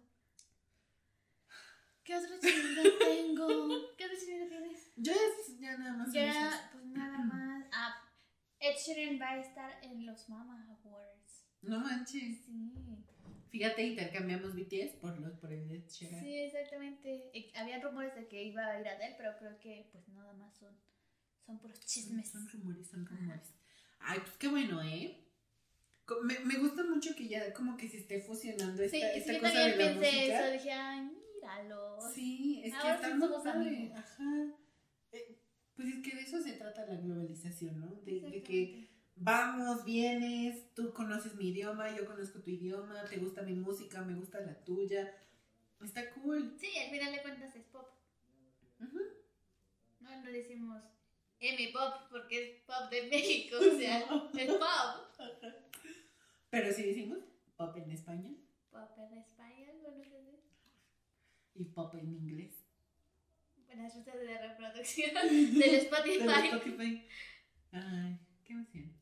¿Qué 2.05 2.15
otro 2.15 2.39
chingo 2.39 2.97
tengo? 2.99 3.97
¿Qué 3.97 4.05
otro 4.05 4.17
chingo 4.17 4.47
tienes? 4.47 4.91
Yo 4.95 5.11
es 5.11 5.59
ya 5.59 5.77
nada 5.77 5.97
más. 5.97 6.05
son. 6.05 6.13
Ya, 6.13 6.69
pues 6.71 6.85
nada 6.85 7.17
más. 7.33 7.65
Ah, 7.73 8.01
Ed 8.61 8.75
Sheeran 8.77 9.19
va 9.19 9.31
a 9.31 9.41
estar 9.41 9.83
en 9.83 10.05
los 10.05 10.29
Mama 10.29 10.65
Awards. 10.85 11.43
No 11.63 11.81
manches. 11.81 12.45
Sí. 12.45 12.71
Fíjate, 13.57 13.83
intercambiamos 13.83 14.53
BTS 14.53 14.95
por 14.99 15.17
los 15.17 15.33
por 15.39 15.53
el 15.53 15.71
Ed 15.71 15.87
Sheeran. 15.87 16.19
Sí, 16.21 16.35
exactamente. 16.39 17.31
Había 17.55 17.79
rumores 17.79 18.13
de 18.15 18.27
que 18.27 18.43
iba 18.43 18.65
a 18.65 18.81
ir 18.81 18.85
a 18.87 18.95
él, 19.07 19.13
pero 19.17 19.31
creo 19.39 19.57
que 19.59 19.87
pues 19.93 20.05
nada 20.09 20.33
más 20.33 20.53
son, 20.57 20.75
son 21.45 21.59
puros 21.59 21.79
chismes. 21.85 22.29
Son 22.29 22.45
rumores, 22.49 22.87
son 22.89 23.05
rumores. 23.05 23.53
Ay, 23.99 24.19
pues 24.19 24.33
qué 24.37 24.49
bueno, 24.49 24.83
¿eh? 24.83 25.21
Me, 26.23 26.37
me 26.39 26.57
gusta 26.57 26.83
mucho 26.83 27.15
que 27.15 27.29
ya 27.29 27.53
como 27.53 27.77
que 27.77 27.87
se 27.87 27.97
esté 27.99 28.19
fusionando 28.19 28.83
esta, 28.83 28.97
Sí, 28.97 29.03
esta 29.03 29.31
sí, 29.31 29.37
yo 29.37 29.39
cosa 29.41 29.53
también 29.53 29.77
de 29.77 29.85
la 29.85 29.91
pensé 30.01 30.11
música. 30.17 30.39
eso. 30.47 30.53
Dije, 30.53 30.71
ay, 30.71 31.09
míralo. 31.35 31.97
Sí, 32.13 32.61
es 32.65 32.73
que 32.73 32.89
está 32.91 33.15
muy 33.15 33.29
padre. 33.43 33.91
Ajá. 33.95 34.53
Eh, 35.13 35.39
pues 35.75 35.87
es 35.87 36.03
que 36.03 36.15
de 36.15 36.21
eso 36.23 36.41
se 36.41 36.53
trata 36.53 36.85
la 36.85 36.95
globalización, 36.97 37.79
¿no? 37.79 37.95
De, 38.03 38.19
de 38.19 38.43
que. 38.43 38.94
Vamos, 39.15 39.83
vienes, 39.85 40.73
tú 40.73 40.93
conoces 40.93 41.35
mi 41.35 41.49
idioma, 41.49 41.95
yo 41.95 42.05
conozco 42.05 42.39
tu 42.41 42.49
idioma, 42.49 43.05
te 43.05 43.17
gusta 43.17 43.41
mi 43.41 43.53
música, 43.53 44.01
me 44.01 44.15
gusta 44.15 44.39
la 44.41 44.63
tuya. 44.63 45.13
Está 45.81 46.11
cool. 46.13 46.55
Sí, 46.59 46.77
al 46.77 46.89
final 46.89 47.13
de 47.13 47.21
cuentas 47.21 47.55
es 47.55 47.63
pop. 47.65 47.87
No, 49.99 50.23
no 50.23 50.31
decimos 50.31 50.83
M 51.39 51.69
pop 51.73 51.93
porque 52.09 52.43
es 52.43 52.61
pop 52.63 52.89
de 52.89 53.07
México, 53.07 53.57
o 53.57 53.61
sea, 53.77 53.99
es 53.99 54.51
pop. 54.53 54.61
Pero 56.49 56.73
sí 56.73 56.83
decimos 56.83 57.19
pop 57.57 57.75
en 57.77 57.91
español 57.91 58.37
Pop 58.71 58.91
en 58.97 59.17
español, 59.17 59.75
bueno, 59.81 60.15
y 61.53 61.63
pop 61.65 61.93
en 61.95 62.11
inglés. 62.11 62.65
Buenas 63.65 63.95
rutas 63.95 64.19
de 64.19 64.37
reproducción 64.37 65.13
del 65.13 65.53
De 65.59 65.77
Spotify. 65.77 66.47
Spotify. 66.47 67.07
Ay, 67.71 68.19
qué 68.43 68.53
emoción. 68.53 68.94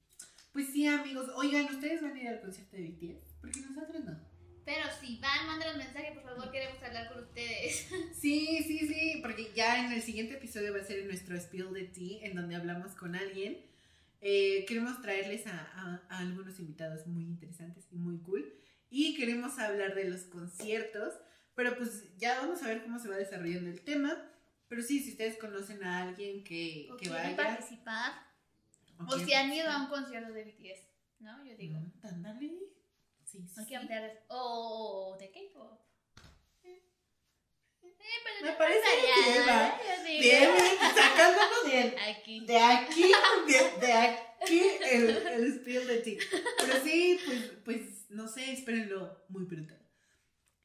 Pues 0.53 0.67
sí, 0.67 0.85
amigos. 0.87 1.29
Oigan, 1.35 1.65
¿ustedes 1.65 2.01
van 2.01 2.15
a 2.15 2.21
ir 2.21 2.27
al 2.29 2.41
concierto 2.41 2.77
de 2.77 2.83
BTS? 2.89 3.33
Porque 3.41 3.59
nosotros 3.61 4.03
no. 4.05 4.19
Pero 4.65 4.83
si 5.01 5.17
van, 5.17 5.47
manden 5.47 5.71
un 5.71 5.77
mensaje, 5.79 6.11
por 6.13 6.23
favor, 6.23 6.49
queremos 6.51 6.81
hablar 6.81 7.11
con 7.11 7.23
ustedes. 7.23 7.87
Sí, 8.13 8.63
sí, 8.65 8.79
sí, 8.87 9.19
porque 9.21 9.51
ya 9.53 9.85
en 9.85 9.91
el 9.91 10.01
siguiente 10.01 10.35
episodio 10.35 10.71
va 10.73 10.79
a 10.79 10.83
ser 10.85 11.03
nuestro 11.05 11.35
Spill 11.37 11.73
de 11.73 11.83
Tea, 11.85 12.19
en 12.27 12.35
donde 12.35 12.55
hablamos 12.55 12.93
con 12.93 13.15
alguien. 13.15 13.57
Eh, 14.21 14.63
queremos 14.65 15.01
traerles 15.01 15.45
a, 15.47 15.51
a- 15.59 16.01
a 16.09 16.19
algunos 16.19 16.57
invitados 16.59 17.05
muy 17.07 17.23
interesantes 17.25 17.85
y 17.91 17.97
muy 17.97 18.19
cool. 18.19 18.53
Y 18.89 19.15
queremos 19.15 19.59
hablar 19.59 19.95
de 19.95 20.05
los 20.05 20.21
conciertos, 20.21 21.13
pero 21.55 21.75
pues 21.75 22.15
ya 22.17 22.39
vamos 22.39 22.63
a 22.63 22.67
ver 22.69 22.83
cómo 22.83 22.99
se 22.99 23.09
va 23.09 23.17
desarrollando 23.17 23.69
el 23.69 23.81
tema. 23.81 24.15
Pero 24.69 24.81
sí, 24.81 24.99
si 25.01 25.11
ustedes 25.11 25.35
conocen 25.37 25.83
a 25.83 26.03
alguien 26.03 26.43
que, 26.45 26.87
O 26.91 26.95
que 26.95 27.09
vaya. 27.09 27.35
participar. 27.35 28.13
O 28.99 29.03
O 29.15 29.19
si 29.19 29.33
han 29.33 29.51
ido 29.53 29.69
a 29.69 29.81
un 29.81 29.87
concierto 29.87 30.31
de 30.33 30.43
BTS, 30.45 30.81
¿no? 31.19 31.43
Yo 31.45 31.55
digo. 31.57 31.79
Mm, 31.79 32.07
ándale. 32.07 32.49
Sí, 33.25 33.39
sí, 33.47 33.53
Hay 33.57 33.63
que 33.65 33.69
sí. 33.69 33.75
ampliar. 33.75 34.25
O 34.29 35.17
de 35.19 35.31
K-pop. 35.31 35.79
Eh, 36.65 38.19
pero 38.23 38.45
Me 38.45 38.51
no 38.51 38.57
parece 38.57 38.81
pasaría, 38.81 39.79
bien. 40.05 40.21
Bien, 40.21 40.49
sacándolo 40.95 41.55
bien. 41.65 41.95
Aquí. 42.09 42.45
De 42.45 42.57
aquí, 42.59 43.11
de, 43.47 43.85
de 43.87 43.93
aquí 43.93 44.61
el, 44.91 45.09
el 45.27 45.53
spill 45.53 45.87
de 45.87 45.97
ti. 45.99 46.17
Pero 46.59 46.83
sí, 46.83 47.19
pues, 47.25 47.51
pues, 47.63 48.09
no 48.09 48.27
sé, 48.27 48.51
espérenlo 48.51 49.23
muy 49.29 49.45
pronto. 49.45 49.73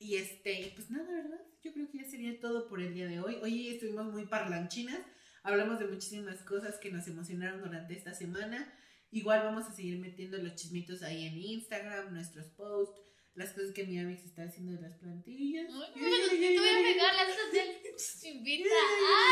Y 0.01 0.17
este, 0.17 0.73
pues 0.75 0.91
nada, 0.91 1.11
¿verdad? 1.13 1.41
Yo 1.63 1.73
creo 1.73 1.89
que 1.91 1.99
ya 1.99 2.05
sería 2.05 2.41
todo 2.41 2.69
por 2.69 2.81
el 2.81 2.93
día 2.95 3.07
de 3.07 3.21
hoy. 3.21 3.37
Hoy 3.43 3.69
estuvimos 3.69 4.07
muy 4.13 4.27
parlanchinas. 4.27 5.01
Hablamos 5.49 5.79
de 5.79 5.87
muchísimas 5.87 6.43
cosas 6.43 6.77
que 6.77 6.91
nos 6.91 7.09
emocionaron 7.09 7.63
durante 7.63 7.95
esta 7.95 8.13
semana. 8.13 8.71
Igual 9.11 9.45
vamos 9.45 9.65
a 9.65 9.73
seguir 9.73 9.99
metiendo 9.99 10.37
los 10.37 10.55
chismitos 10.57 11.03
ahí 11.03 11.27
en 11.27 11.39
Instagram, 11.39 12.13
nuestros 12.13 12.49
posts, 12.49 13.01
las 13.35 13.55
cosas 13.55 13.71
que 13.71 13.87
mi 13.87 13.99
amiga 13.99 14.21
se 14.21 14.27
está 14.27 14.43
haciendo 14.43 14.73
de 14.73 14.83
las 14.83 14.99
plantillas. 14.99 15.69
Te 15.69 15.73
voy 15.73 15.87
a 15.87 16.83
pegar 16.83 17.15
las 17.15 17.29
cosas 17.29 17.53
del 17.53 18.31
invita. 18.31 18.69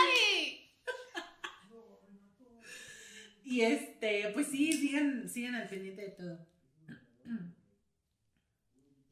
¡Ay! 0.07 0.71
Y 3.45 3.61
este, 3.61 4.31
pues 4.33 4.47
sí, 4.47 4.73
sigan, 4.73 5.29
sigan 5.29 5.55
al 5.55 5.69
pendiente 5.69 6.01
de 6.01 6.11
todo. 6.13 6.49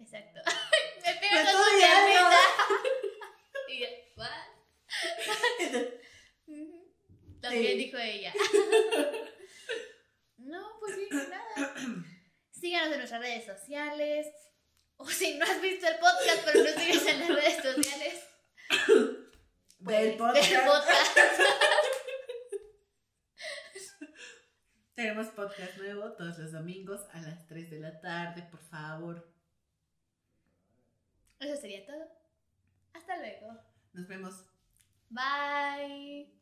Exacto. 0.01 0.41
Me 1.05 1.13
pego 1.21 1.35
con 1.35 1.81
estoy 1.81 1.83
su. 2.73 3.73
Y 3.73 3.81
yo, 3.81 3.89
¿what? 4.17 5.91
También 7.45 7.73
Sí. 7.73 7.79
dijo 7.85 7.99
ella. 7.99 8.33
No, 10.37 10.61
pues 10.79 10.95
sí, 10.97 11.09
nada. 11.11 11.75
Síganos 12.51 12.93
en 12.93 12.99
nuestras 12.99 13.21
redes 13.23 13.47
sociales. 13.47 14.27
O 14.97 15.09
si 15.09 15.39
no 15.39 15.45
has 15.47 15.59
visto 15.63 15.87
el 15.89 15.95
podcast, 15.99 16.45
pero 16.45 16.65
no 16.65 16.71
sigues 16.81 17.07
en 17.07 17.21
las 17.21 17.29
redes 17.31 17.63
sociales. 17.63 18.27
Del 19.79 20.17
podcast. 20.19 20.51
del 20.51 20.61
podcast. 20.65 21.17
Tenemos 24.95 25.29
podcast 25.29 25.79
nuevo 25.79 26.13
todos 26.13 26.39
los 26.39 26.53
domingos 26.53 27.01
a 27.13 27.23
las 27.23 27.47
3 27.47 27.71
de 27.71 27.81
la 27.81 28.01
tarde, 28.03 28.43
por 28.51 28.61
favor. 28.61 29.27
Eso 31.41 31.57
sería 31.61 31.87
todo. 31.87 32.07
Hasta 32.93 33.17
luego. 33.17 33.59
Nos 33.95 34.07
vemos. 34.07 34.45
Bye. 35.09 36.34